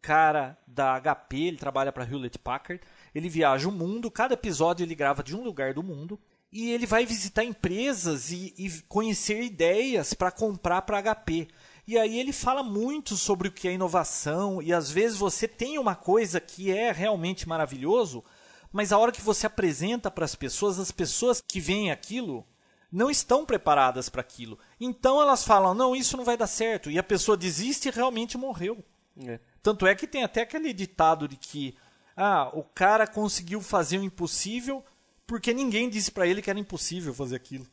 [0.00, 2.82] cara da HP, ele trabalha para Hewlett Packard.
[3.14, 6.18] Ele viaja o mundo, cada episódio ele grava de um lugar do mundo
[6.50, 11.48] e ele vai visitar empresas e, e conhecer ideias para comprar para HP.
[11.86, 15.78] E aí ele fala muito sobre o que é inovação e às vezes você tem
[15.78, 18.22] uma coisa que é realmente maravilhoso,
[18.70, 22.46] mas a hora que você apresenta para as pessoas, as pessoas que veem aquilo
[22.90, 24.58] não estão preparadas para aquilo.
[24.80, 26.90] Então elas falam: "Não, isso não vai dar certo".
[26.90, 28.84] E a pessoa desiste e realmente morreu.
[29.26, 29.40] É.
[29.62, 31.76] Tanto é que tem até aquele ditado de que
[32.16, 34.84] ah, o cara conseguiu fazer o impossível
[35.26, 37.66] porque ninguém disse para ele que era impossível fazer aquilo.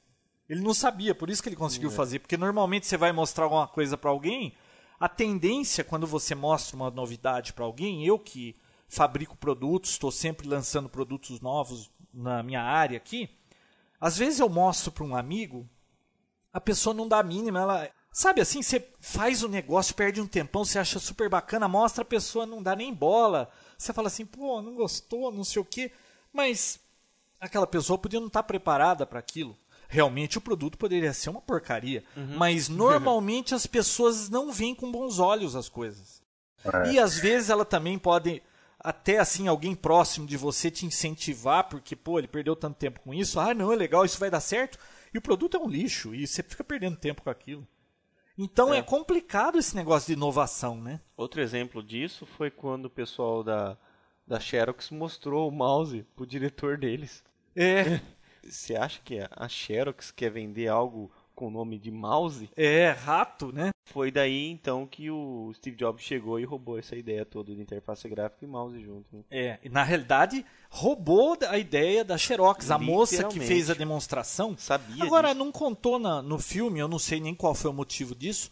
[0.48, 1.94] Ele não sabia, por isso que ele conseguiu é.
[1.94, 2.20] fazer.
[2.20, 4.54] Porque normalmente você vai mostrar alguma coisa para alguém,
[5.00, 8.56] a tendência quando você mostra uma novidade para alguém, eu que
[8.88, 13.30] fabrico produtos, estou sempre lançando produtos novos na minha área aqui,
[14.00, 15.68] às vezes eu mostro para um amigo,
[16.54, 20.26] a pessoa não dá a mínima, ela Sabe assim, você faz o negócio, perde um
[20.26, 23.52] tempão, você acha super bacana, mostra a pessoa, não dá nem bola.
[23.78, 25.92] Você fala assim, pô, não gostou, não sei o quê.
[26.32, 26.80] Mas
[27.42, 29.58] aquela pessoa podia não estar preparada para aquilo.
[29.90, 32.06] Realmente o produto poderia ser uma porcaria.
[32.16, 32.38] Uhum.
[32.38, 36.22] Mas normalmente as pessoas não veem com bons olhos as coisas.
[36.64, 36.94] É.
[36.94, 38.42] E às vezes ela também pode,
[38.80, 43.14] até assim, alguém próximo de você te incentivar, porque, pô, ele perdeu tanto tempo com
[43.14, 43.42] isso.
[43.42, 44.80] Ah, não, é legal, isso vai dar certo.
[45.14, 47.68] E o produto é um lixo, e você fica perdendo tempo com aquilo.
[48.38, 48.80] Então é.
[48.80, 48.82] é.
[48.82, 51.00] complicado esse negócio de inovação, né?
[51.16, 53.78] Outro exemplo disso foi quando o pessoal da,
[54.28, 57.24] da Xerox mostrou o mouse pro diretor deles.
[57.56, 58.00] É.
[58.44, 62.50] Você acha que a Xerox quer vender algo com o nome de mouse?
[62.56, 63.70] É, rato, né?
[63.88, 68.10] Foi daí então que o Steve Jobs chegou e roubou essa ideia toda de interface
[68.10, 69.06] gráfica e mouse junto.
[69.16, 69.24] Né?
[69.30, 74.58] É, e na realidade roubou a ideia da Xerox, a moça que fez a demonstração.
[74.58, 75.04] Sabia.
[75.04, 75.40] Agora disso.
[75.40, 78.50] não contou na, no filme, eu não sei nem qual foi o motivo disso,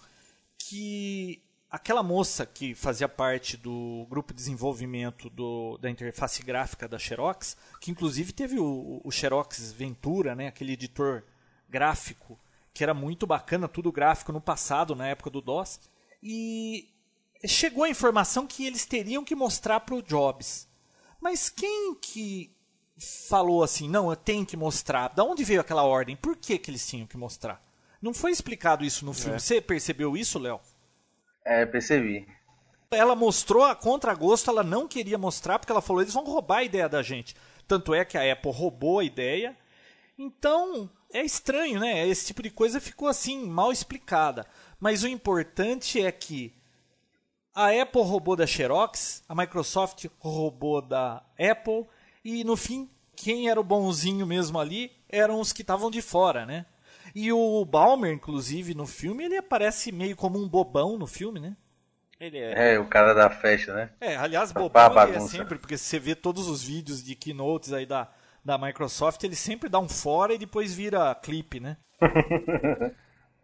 [0.58, 7.00] que aquela moça que fazia parte do grupo de desenvolvimento do, da interface gráfica da
[7.00, 11.24] Xerox, que inclusive teve o, o Xerox Ventura, né, aquele editor
[11.68, 12.40] gráfico
[12.74, 15.80] que era muito bacana, tudo gráfico no passado, na época do DOS.
[16.22, 16.90] E
[17.46, 20.68] chegou a informação que eles teriam que mostrar para o Jobs.
[21.22, 22.52] Mas quem que
[23.30, 25.10] falou assim, não, eu tenho que mostrar?
[25.10, 26.16] Da onde veio aquela ordem?
[26.16, 27.64] Por que, que eles tinham que mostrar?
[28.02, 29.36] Não foi explicado isso no filme.
[29.36, 29.40] É.
[29.40, 30.60] Você percebeu isso, Léo?
[31.46, 32.28] É, percebi.
[32.92, 36.64] Ela mostrou a contragosto, ela não queria mostrar porque ela falou, eles vão roubar a
[36.64, 37.36] ideia da gente.
[37.68, 39.58] Tanto é que a Apple roubou a ideia.
[40.18, 42.08] Então, é estranho, né?
[42.08, 44.46] Esse tipo de coisa ficou assim, mal explicada.
[44.80, 46.52] Mas o importante é que
[47.54, 51.86] a Apple roubou da Xerox, a Microsoft roubou da Apple,
[52.26, 56.46] e no fim, quem era o bonzinho mesmo ali eram os que estavam de fora,
[56.46, 56.66] né?
[57.14, 61.56] E o Balmer, inclusive, no filme, ele aparece meio como um bobão no filme, né?
[62.20, 62.74] Ele é.
[62.74, 63.92] É, o cara da festa, né?
[64.02, 67.86] É, aliás, bobão ele é sempre, porque você vê todos os vídeos de keynotes aí
[67.86, 68.12] da,
[68.44, 71.78] da Microsoft, ele sempre dá um fora e depois vira clipe, né?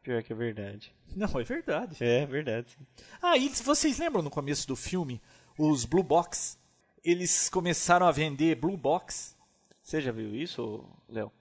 [0.03, 0.93] Pior que é verdade.
[1.15, 2.03] Não, é verdade.
[2.03, 2.77] É, é verdade.
[3.21, 5.21] Ah, e vocês lembram no começo do filme,
[5.57, 6.57] os Blue Box?
[7.03, 9.35] Eles começaram a vender Blue Box.
[9.81, 11.31] Você já viu isso, Léo?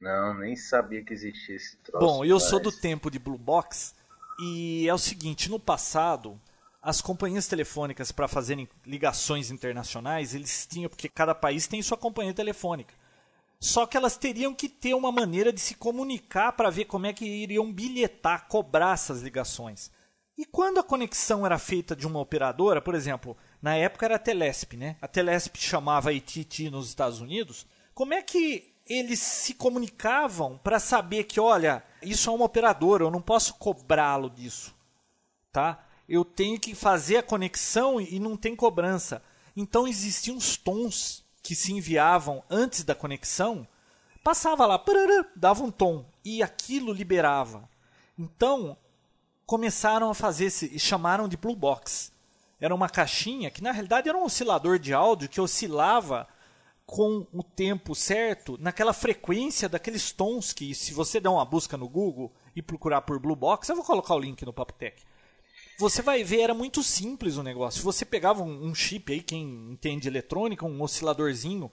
[0.00, 2.04] Não, nem sabia que existia esse troço.
[2.04, 3.94] Bom, eu sou do tempo de Blue Box
[4.40, 6.40] e é o seguinte, no passado,
[6.80, 12.32] as companhias telefônicas para fazerem ligações internacionais, eles tinham porque cada país tem sua companhia
[12.32, 12.94] telefônica.
[13.60, 17.12] Só que elas teriam que ter uma maneira de se comunicar para ver como é
[17.12, 19.90] que iriam bilhetar, cobrar essas ligações.
[20.36, 24.18] E quando a conexão era feita de uma operadora, por exemplo, na época era a
[24.18, 24.96] Telesp, né?
[25.02, 27.66] A Telesp chamava AT&T nos Estados Unidos.
[27.92, 33.10] Como é que eles se comunicavam para saber que, olha, isso é uma operadora, eu
[33.10, 34.74] não posso cobrá-lo disso,
[35.52, 35.86] tá?
[36.08, 39.22] Eu tenho que fazer a conexão e não tem cobrança.
[39.54, 43.66] Então existiam os tons que se enviavam antes da conexão,
[44.22, 44.82] passava lá,
[45.34, 47.68] dava um tom e aquilo liberava.
[48.18, 48.76] Então
[49.46, 52.12] começaram a fazer e chamaram de blue box.
[52.60, 56.28] Era uma caixinha que na realidade era um oscilador de áudio que oscilava
[56.86, 61.88] com o tempo certo naquela frequência daqueles tons que se você der uma busca no
[61.88, 65.02] Google e procurar por blue box, eu vou colocar o link no Papotec
[65.80, 67.82] você vai ver, era muito simples o negócio.
[67.82, 71.72] Você pegava um, um chip aí, quem entende eletrônica, um osciladorzinho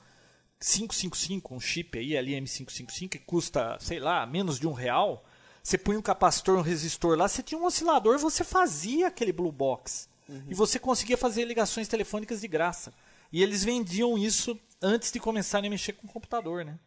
[0.61, 5.25] 555, um chip aí, LM555, que custa, sei lá, menos de um real.
[5.61, 9.51] Você punha um capacitor, um resistor lá, você tinha um oscilador, você fazia aquele blue
[9.51, 10.07] box.
[10.29, 10.45] Uhum.
[10.47, 12.93] E você conseguia fazer ligações telefônicas de graça.
[13.29, 16.79] E eles vendiam isso antes de começarem a mexer com o computador, né?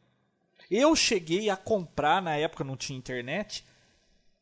[0.70, 3.62] Eu cheguei a comprar, na época não tinha internet,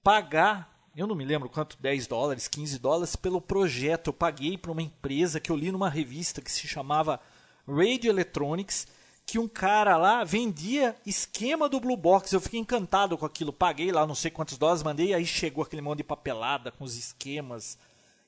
[0.01, 4.09] pagar eu não me lembro quanto, 10 dólares, 15 dólares pelo projeto.
[4.09, 7.21] Eu paguei para uma empresa que eu li numa revista que se chamava
[7.69, 8.89] Radio Electronics,
[9.25, 12.33] que um cara lá vendia esquema do Blue Box.
[12.33, 13.53] Eu fiquei encantado com aquilo.
[13.53, 16.97] Paguei lá não sei quantos dólares, mandei, aí chegou aquele monte de papelada com os
[16.97, 17.79] esquemas.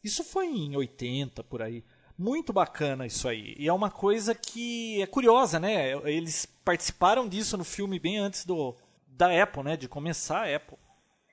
[0.04, 1.84] Isso foi em 80 por aí.
[2.16, 3.56] Muito bacana isso aí.
[3.58, 5.90] E é uma coisa que é curiosa, né?
[6.08, 8.76] Eles participaram disso no filme bem antes do
[9.08, 9.76] da Apple, né?
[9.76, 10.78] De começar a Apple.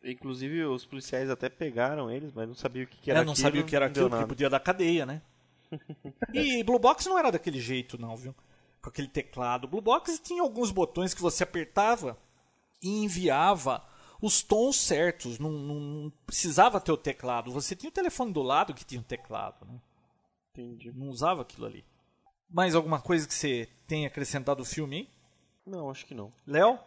[0.08, 3.36] Inclusive os policiais até pegaram eles, mas não sabiam o que, que era é, não
[3.36, 5.22] sabia o que era aquilo, porque podia dar cadeia, né?
[6.34, 8.34] e Blue Box não era daquele jeito, não, viu?
[8.82, 9.66] com aquele teclado.
[9.66, 12.18] O Blue Box tinha alguns botões que você apertava
[12.82, 13.84] e enviava
[14.22, 15.38] os tons certos.
[15.40, 17.52] Não, não precisava ter o teclado.
[17.52, 19.66] Você tinha o telefone do lado que tinha o teclado.
[19.66, 19.80] Né?
[20.52, 20.92] Entendi.
[20.94, 21.86] Não usava aquilo ali.
[22.50, 25.10] Mais alguma coisa que você tenha acrescentado ao filme, hein?
[25.66, 26.32] Não, acho que não.
[26.46, 26.80] Léo?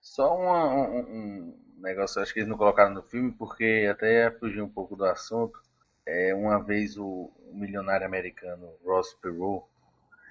[0.00, 4.62] Só uma, um, um negócio, acho que eles não colocaram no filme, porque até fugir
[4.62, 5.60] um pouco do assunto.
[6.06, 9.64] É, uma vez o, o milionário americano Ross Perot.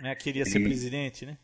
[0.04, 0.50] É, queria ele...
[0.50, 1.38] ser presidente, né?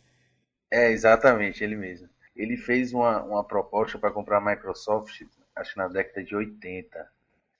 [0.72, 2.10] É, exatamente, ele mesmo.
[2.36, 5.22] Ele fez uma, uma proposta para comprar a Microsoft,
[5.56, 7.08] acho que na década de 80.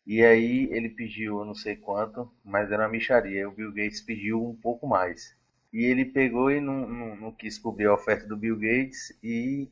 [0.06, 3.48] E aí ele pediu eu não sei quanto, mas era uma micharia.
[3.48, 5.36] O Bill Gates pediu um pouco mais.
[5.74, 9.70] E ele pegou e não, não, não quis cobrir a oferta do Bill Gates e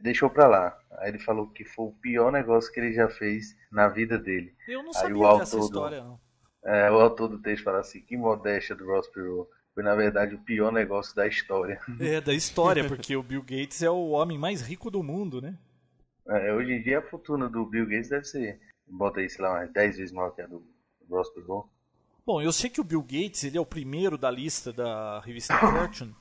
[0.00, 0.78] deixou pra lá.
[0.98, 4.54] Aí ele falou que foi o pior negócio que ele já fez na vida dele.
[4.66, 6.20] Eu não sabia Aí, dessa história, não.
[6.64, 9.48] É, o autor do texto fala assim, que modéstia do Ross Perot.
[9.72, 11.78] Foi, na verdade, o pior negócio da história.
[12.00, 15.56] É, da história, porque o Bill Gates é o homem mais rico do mundo, né?
[16.26, 19.52] É, hoje em dia a fortuna do Bill Gates deve ser, bota aí, sei lá,
[19.52, 20.64] umas 10 vezes maior que a do
[21.08, 21.68] Ross Perot.
[22.24, 25.56] Bom, eu sei que o Bill Gates ele é o primeiro da lista da revista
[25.56, 26.16] Fortune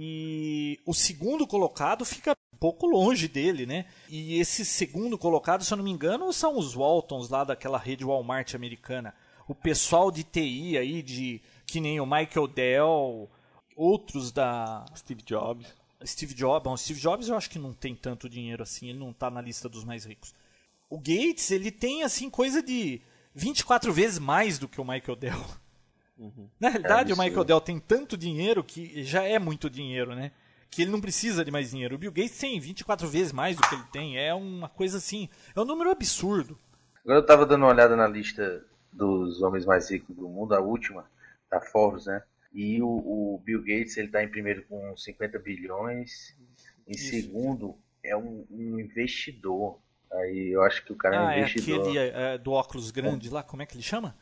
[0.00, 3.84] e o segundo colocado fica um pouco longe dele, né?
[4.08, 8.04] E esse segundo colocado, se eu não me engano, são os Waltons lá daquela rede
[8.04, 9.12] Walmart americana.
[9.48, 13.28] O pessoal de TI aí, de que nem o Michael Dell,
[13.74, 15.66] outros da Steve Jobs.
[16.06, 19.10] Steve Jobs, bom, Steve Jobs eu acho que não tem tanto dinheiro assim, ele não
[19.10, 20.32] está na lista dos mais ricos.
[20.88, 23.02] O Gates, ele tem assim coisa de
[23.34, 25.44] 24 vezes mais do que o Michael Dell.
[26.18, 26.48] Uhum.
[26.58, 30.32] Na realidade, é o Michael Dell tem tanto dinheiro que já é muito dinheiro, né?
[30.70, 31.94] Que ele não precisa de mais dinheiro.
[31.94, 34.18] O Bill Gates tem 24 vezes mais do que ele tem.
[34.18, 35.28] É uma coisa assim.
[35.54, 36.58] É um número absurdo.
[37.04, 40.60] Agora eu tava dando uma olhada na lista dos homens mais ricos do mundo, a
[40.60, 41.08] última,
[41.50, 42.22] da Forbes, né?
[42.52, 46.36] E o, o Bill Gates, ele tá em primeiro com 50 bilhões.
[46.86, 47.10] Em Isso.
[47.10, 49.78] segundo, é um, um investidor
[50.12, 51.76] Aí eu acho que o cara ah, é investidor.
[51.76, 54.16] É aquele é, do óculos grande lá, como é que ele chama?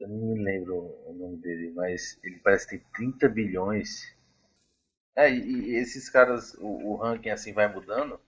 [0.00, 4.14] Eu não me lembro o nome dele, mas ele parece ter 30 bilhões.
[5.16, 8.20] É, e, e esses caras, o, o, ranking assim vai mudando,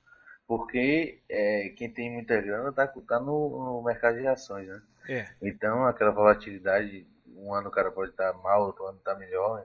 [0.47, 4.83] porque é, quem tem muita grana tá, tá no, no, mercado de ações, né?
[5.09, 5.29] É.
[5.41, 7.07] Então aquela volatilidade,
[7.37, 9.65] um ano o cara pode estar tá mal, outro ano tá melhor.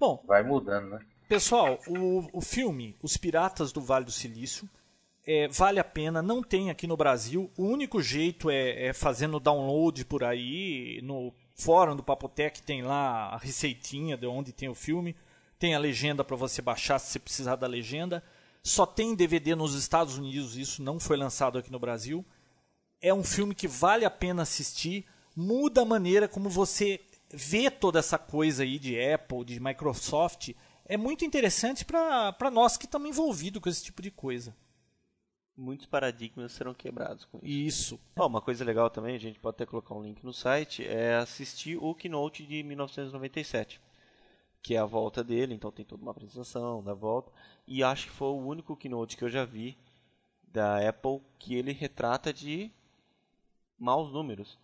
[0.00, 1.06] Bom, vai mudando, né?
[1.28, 4.68] Pessoal, o, o filme Os Piratas do Vale do Silício
[5.26, 7.50] é, vale a pena, não tem aqui no Brasil.
[7.56, 11.00] O único jeito é, é fazendo download por aí.
[11.02, 15.16] No fórum do Papotec tem lá a receitinha de onde tem o filme.
[15.58, 18.22] Tem a legenda para você baixar se você precisar da legenda.
[18.62, 22.24] Só tem DVD nos Estados Unidos, isso não foi lançado aqui no Brasil.
[23.00, 25.06] É um filme que vale a pena assistir.
[25.34, 27.00] Muda a maneira como você
[27.32, 30.50] vê toda essa coisa aí de Apple, de Microsoft.
[30.84, 34.54] É muito interessante para nós que estamos envolvidos com esse tipo de coisa
[35.56, 37.96] muitos paradigmas serão quebrados com isso.
[37.96, 38.00] Isso.
[38.16, 41.16] Oh, uma coisa legal também, a gente pode até colocar um link no site, é
[41.16, 43.80] assistir o Keynote de 1997,
[44.62, 47.32] que é a volta dele, então tem toda uma apresentação da volta,
[47.66, 49.76] e acho que foi o único Keynote que eu já vi
[50.42, 52.70] da Apple que ele retrata de
[53.78, 54.58] maus números.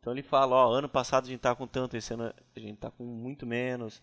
[0.00, 2.78] Então ele fala, ó, ano passado a gente tá com tanto, esse ano a gente
[2.78, 4.02] tá com muito menos.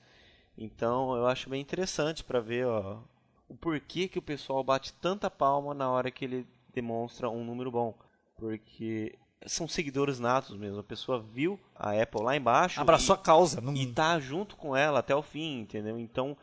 [0.58, 3.00] Então eu acho bem interessante para ver, ó,
[3.48, 7.72] o porquê que o pessoal bate tanta palma na hora que ele demonstra um número
[7.72, 7.94] bom.
[8.38, 10.80] Porque são seguidores natos mesmo.
[10.80, 12.80] A pessoa viu a Apple lá embaixo.
[12.80, 13.62] Abraçou e, a causa.
[13.62, 13.74] Não...
[13.74, 16.00] E tá junto com ela até o fim, entendeu?
[16.00, 16.36] Então,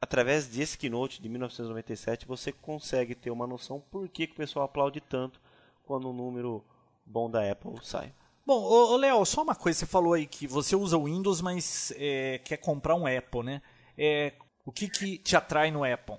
[0.00, 4.66] através desse keynote de 1997, você consegue ter uma noção por que, que o pessoal
[4.66, 5.40] aplaude tanto
[5.84, 6.64] quando um número
[7.04, 8.12] bom da Apple sai.
[8.46, 11.92] Bom, ô, Léo, só uma coisa, você falou aí que você usa o Windows, mas
[11.96, 13.62] é, quer comprar um Apple, né?
[13.96, 14.34] É,
[14.64, 16.16] o que, que te atrai no Apple?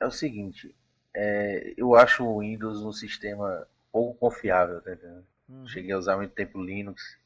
[0.00, 0.74] É o seguinte,
[1.14, 4.96] é, eu acho o Windows um sistema pouco confiável, tá
[5.48, 5.66] uhum.
[5.68, 7.16] Cheguei a usar muito tempo Linux,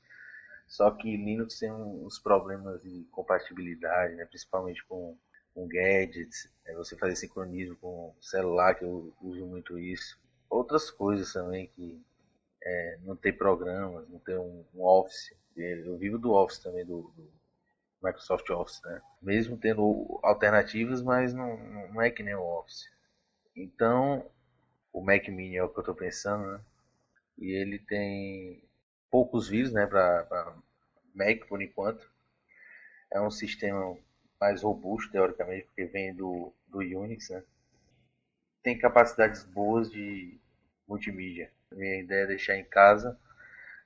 [0.67, 4.27] só que Linux tem uns problemas de compatibilidade, né?
[4.27, 5.17] principalmente com,
[5.55, 10.21] com gadgets, é você fazer sincronismo com celular, que eu uso muito isso.
[10.51, 11.99] Outras coisas também que
[12.63, 15.33] é, não tem programas, não tem um, um Office.
[15.57, 17.38] Eu vivo do Office também, do, do
[18.03, 19.03] Microsoft Office, né?
[19.21, 21.57] Mesmo tendo alternativas, mas não,
[21.93, 22.89] não é que nem o Office.
[23.57, 24.25] Então,
[24.93, 26.61] o Mac Mini é o que eu estou pensando, né?
[27.37, 28.63] E ele tem
[29.11, 30.55] poucos vírus, né, para
[31.15, 32.09] Mac por enquanto.
[33.13, 33.97] É um sistema
[34.41, 37.43] mais robusto, teoricamente, porque vem do, do Unix, né?
[38.63, 40.39] Tem capacidades boas de
[40.87, 41.51] multimídia.
[41.73, 43.19] Minha ideia é deixar em casa,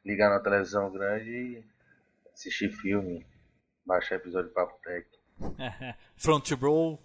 [0.04, 1.64] ligar na televisão grande e
[2.32, 3.24] assistir filme,
[3.84, 5.06] baixar episódio de Papo Tech.
[6.16, 7.00] Front row.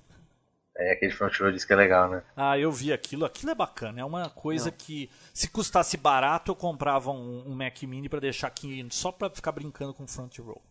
[0.80, 2.24] É, aquele front row diz que é legal, né?
[2.36, 3.26] Ah, eu vi aquilo.
[3.26, 4.00] Aquilo é bacana.
[4.00, 4.78] É uma coisa Não.
[4.78, 9.34] que, se custasse barato, eu comprava um, um Mac Mini para deixar aqui só para
[9.34, 10.62] ficar brincando com front row.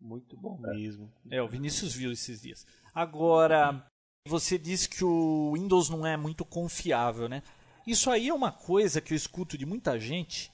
[0.00, 1.12] Muito bom mesmo.
[1.28, 2.64] É, o Vinícius viu esses dias.
[2.94, 3.84] Agora,
[4.28, 7.42] você disse que o Windows não é muito confiável, né?
[7.84, 10.52] Isso aí é uma coisa que eu escuto de muita gente.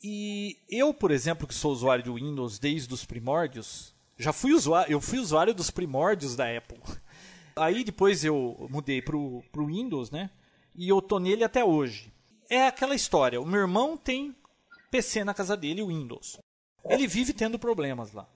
[0.00, 4.92] E eu, por exemplo, que sou usuário do Windows desde os primórdios, já fui usuário,
[4.92, 6.78] eu fui usuário dos primórdios da Apple.
[7.56, 10.30] Aí depois eu mudei pro, pro Windows, né?
[10.74, 12.12] E eu tô nele até hoje.
[12.48, 14.34] É aquela história, o meu irmão tem
[14.90, 16.38] PC na casa dele, Windows.
[16.88, 18.28] Ele vive tendo problemas lá.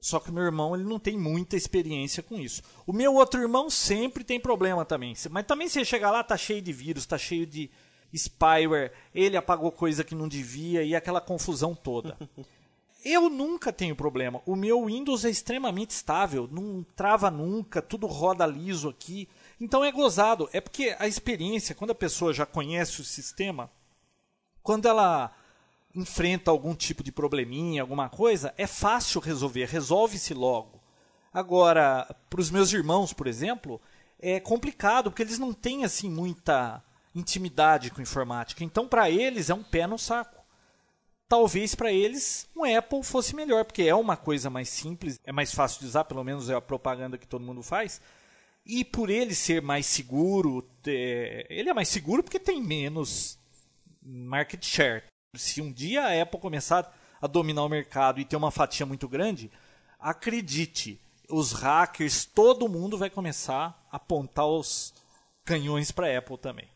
[0.00, 2.62] Só que o meu irmão ele não tem muita experiência com isso.
[2.86, 5.14] O meu outro irmão sempre tem problema também.
[5.30, 7.70] Mas também se chegar lá, tá cheio de vírus, tá cheio de
[8.14, 12.16] spyware, ele apagou coisa que não devia e aquela confusão toda.
[13.04, 14.42] Eu nunca tenho problema.
[14.44, 19.28] O meu Windows é extremamente estável, não trava nunca, tudo roda liso aqui.
[19.58, 20.48] Então é gozado.
[20.52, 23.70] É porque a experiência, quando a pessoa já conhece o sistema,
[24.62, 25.32] quando ela
[25.94, 30.80] enfrenta algum tipo de probleminha, alguma coisa, é fácil resolver, resolve-se logo.
[31.32, 33.80] Agora, para os meus irmãos, por exemplo,
[34.18, 36.82] é complicado, porque eles não têm assim muita
[37.14, 38.62] intimidade com informática.
[38.62, 40.39] Então, para eles é um pé no saco
[41.30, 45.54] talvez para eles um Apple fosse melhor, porque é uma coisa mais simples, é mais
[45.54, 48.02] fácil de usar, pelo menos é a propaganda que todo mundo faz.
[48.66, 53.38] E por ele ser mais seguro, é, ele é mais seguro porque tem menos
[54.02, 55.04] market share.
[55.36, 59.08] Se um dia a Apple começar a dominar o mercado e ter uma fatia muito
[59.08, 59.52] grande,
[60.00, 64.92] acredite, os hackers, todo mundo vai começar a apontar os
[65.44, 66.68] canhões para a Apple também.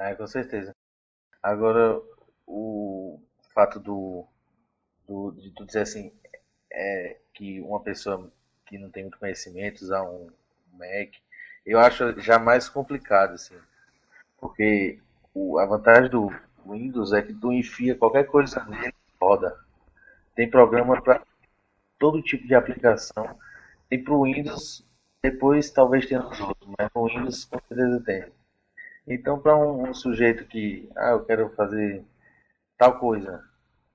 [0.00, 0.72] É, com certeza.
[1.40, 2.00] Agora,
[2.46, 3.20] o
[3.56, 4.26] fato do,
[5.08, 6.12] do de tu dizer assim
[6.70, 8.30] é, que uma pessoa
[8.66, 10.28] que não tem muito conhecimento usar um
[10.74, 11.14] Mac,
[11.64, 13.56] eu acho já mais complicado assim,
[14.38, 15.00] porque
[15.32, 16.30] o, a vantagem do
[16.66, 19.58] Windows é que tu enfia qualquer coisa nele roda.
[20.34, 21.22] Tem programa para
[21.98, 23.38] todo tipo de aplicação.
[23.88, 24.84] Tem para o Windows,
[25.22, 28.26] depois talvez tenha nos outros, mas no Windows com certeza tem.
[29.08, 32.04] Então, para um, um, sujeito que, ah, eu quero fazer
[32.76, 33.42] tal coisa,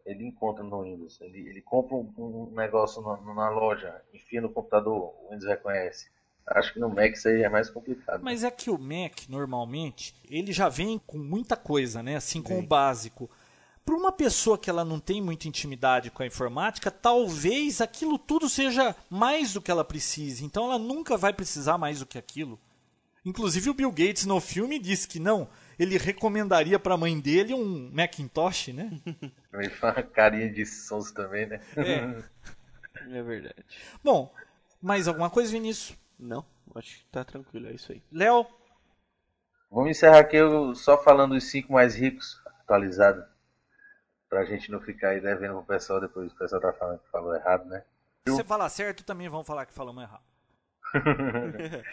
[0.05, 1.19] ele encontra no Windows.
[1.21, 6.09] Ele, ele compra um, um negócio na, na, loja, enfia no computador, o Windows reconhece.
[6.47, 8.21] Acho que no Mac isso aí é mais complicado.
[8.23, 12.15] Mas é que o Mac, normalmente, ele já vem com muita coisa, né?
[12.15, 12.59] Assim, com Sim.
[12.59, 13.29] o básico.
[13.85, 18.49] Para uma pessoa que ela não tem muita intimidade com a informática, talvez aquilo tudo
[18.49, 20.43] seja mais do que ela precise.
[20.43, 22.59] Então ela nunca vai precisar mais do que aquilo.
[23.25, 25.47] Inclusive o Bill Gates no filme disse que não,
[25.81, 28.91] ele recomendaria para a mãe dele um Macintosh, né?
[29.51, 31.59] Também uma carinha de sons também, né?
[31.75, 33.17] É.
[33.17, 33.65] é verdade.
[34.03, 34.31] Bom,
[34.79, 35.97] mais alguma coisa, Vinícius?
[36.19, 38.03] Não, acho que tá tranquilo, é isso aí.
[38.11, 38.45] Léo?
[39.71, 40.37] Vamos encerrar aqui
[40.75, 43.25] só falando os cinco mais ricos, atualizado.
[44.29, 47.33] Pra gente não ficar aí devendo pro pessoal depois o pessoal tá falando que falou
[47.33, 47.83] errado, né?
[48.27, 50.23] Se você falar certo, também vão falar que falamos errado.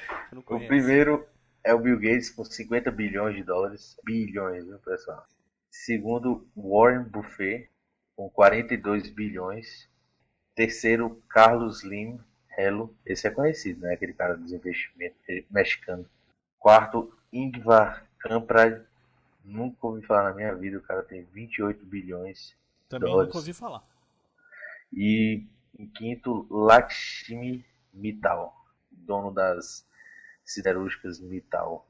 [0.47, 1.27] o primeiro
[1.65, 3.97] é o Bill Gates com 50 bilhões de dólares.
[4.05, 5.25] Bilhões, viu, pessoal?
[5.71, 7.71] Segundo, Warren Buffett
[8.17, 9.89] com 42 bilhões.
[10.55, 12.19] Terceiro, Carlos Slim
[12.57, 12.95] Hello.
[13.07, 13.95] Esse é conhecido, né?
[13.95, 15.19] Aquele cara dos investimentos
[15.51, 16.05] mexicano.
[16.59, 18.83] Quarto, Ingvar Kamprad.
[19.45, 20.79] Nunca ouvi falar na minha vida.
[20.79, 22.57] O cara tem 28 bilhões
[22.89, 23.29] Também dólares.
[23.29, 23.85] nunca ouvi falar.
[24.93, 25.45] E
[25.79, 28.59] em quinto, Lakshmi Mittal
[29.09, 29.87] dono das
[30.49, 31.87] siderúrgicas Mittal.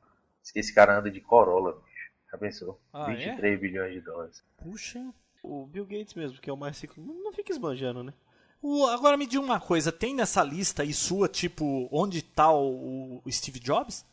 [0.54, 2.10] Esse cara anda de Corolla, bicho.
[2.30, 2.80] Já pensou?
[2.92, 3.56] Ah, 23 é?
[3.56, 4.44] bilhões de dólares.
[4.56, 5.12] Puxa.
[5.42, 8.12] O Bill Gates mesmo, que é o mais rico, não fica esbanjando, né?
[8.60, 13.22] O, agora me diga uma coisa, tem nessa lista aí sua, tipo, onde tá o,
[13.24, 14.04] o Steve Jobs?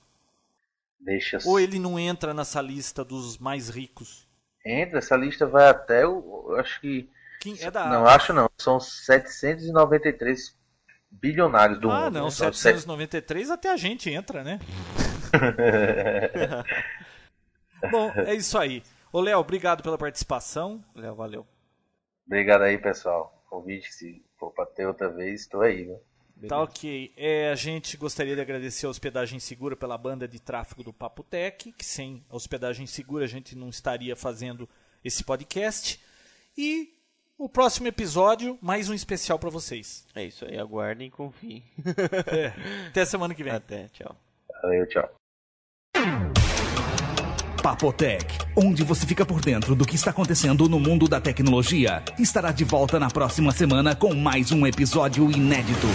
[1.00, 4.28] Deixa Ou ele não entra nessa lista dos mais ricos?
[4.64, 6.46] Entra, essa lista vai até o.
[6.50, 7.10] Eu acho que.
[7.40, 7.88] Quem é da...
[7.88, 8.50] Não, acho não.
[8.58, 10.56] São 793
[11.22, 12.18] bilionários do ah, mundo.
[12.18, 12.32] Ah, não, né?
[12.32, 14.60] 793 até a gente entra, né?
[17.92, 18.84] Bom, é isso aí.
[19.12, 20.84] Ô, Léo, obrigado pela participação.
[20.96, 21.48] Léo, valeu.
[22.26, 23.44] Obrigado aí, pessoal.
[23.50, 26.00] Convite, se for para ter outra vez, estou aí, viu?
[26.48, 27.14] Tá ok.
[27.16, 31.24] É, a gente gostaria de agradecer a Hospedagem Segura pela banda de tráfego do Papo
[31.24, 34.68] Tech, que sem a Hospedagem Segura a gente não estaria fazendo
[35.04, 36.00] esse podcast.
[36.58, 36.94] E
[37.38, 40.06] o próximo episódio, mais um especial para vocês.
[40.16, 41.64] É isso aí, aguardem e confiem.
[42.32, 42.54] é.
[42.88, 43.54] Até semana que vem.
[43.54, 44.16] Até, tchau.
[44.62, 45.10] Valeu, tchau.
[47.62, 48.26] Papotec,
[48.56, 52.64] onde você fica por dentro do que está acontecendo no mundo da tecnologia, estará de
[52.64, 55.88] volta na próxima semana com mais um episódio inédito.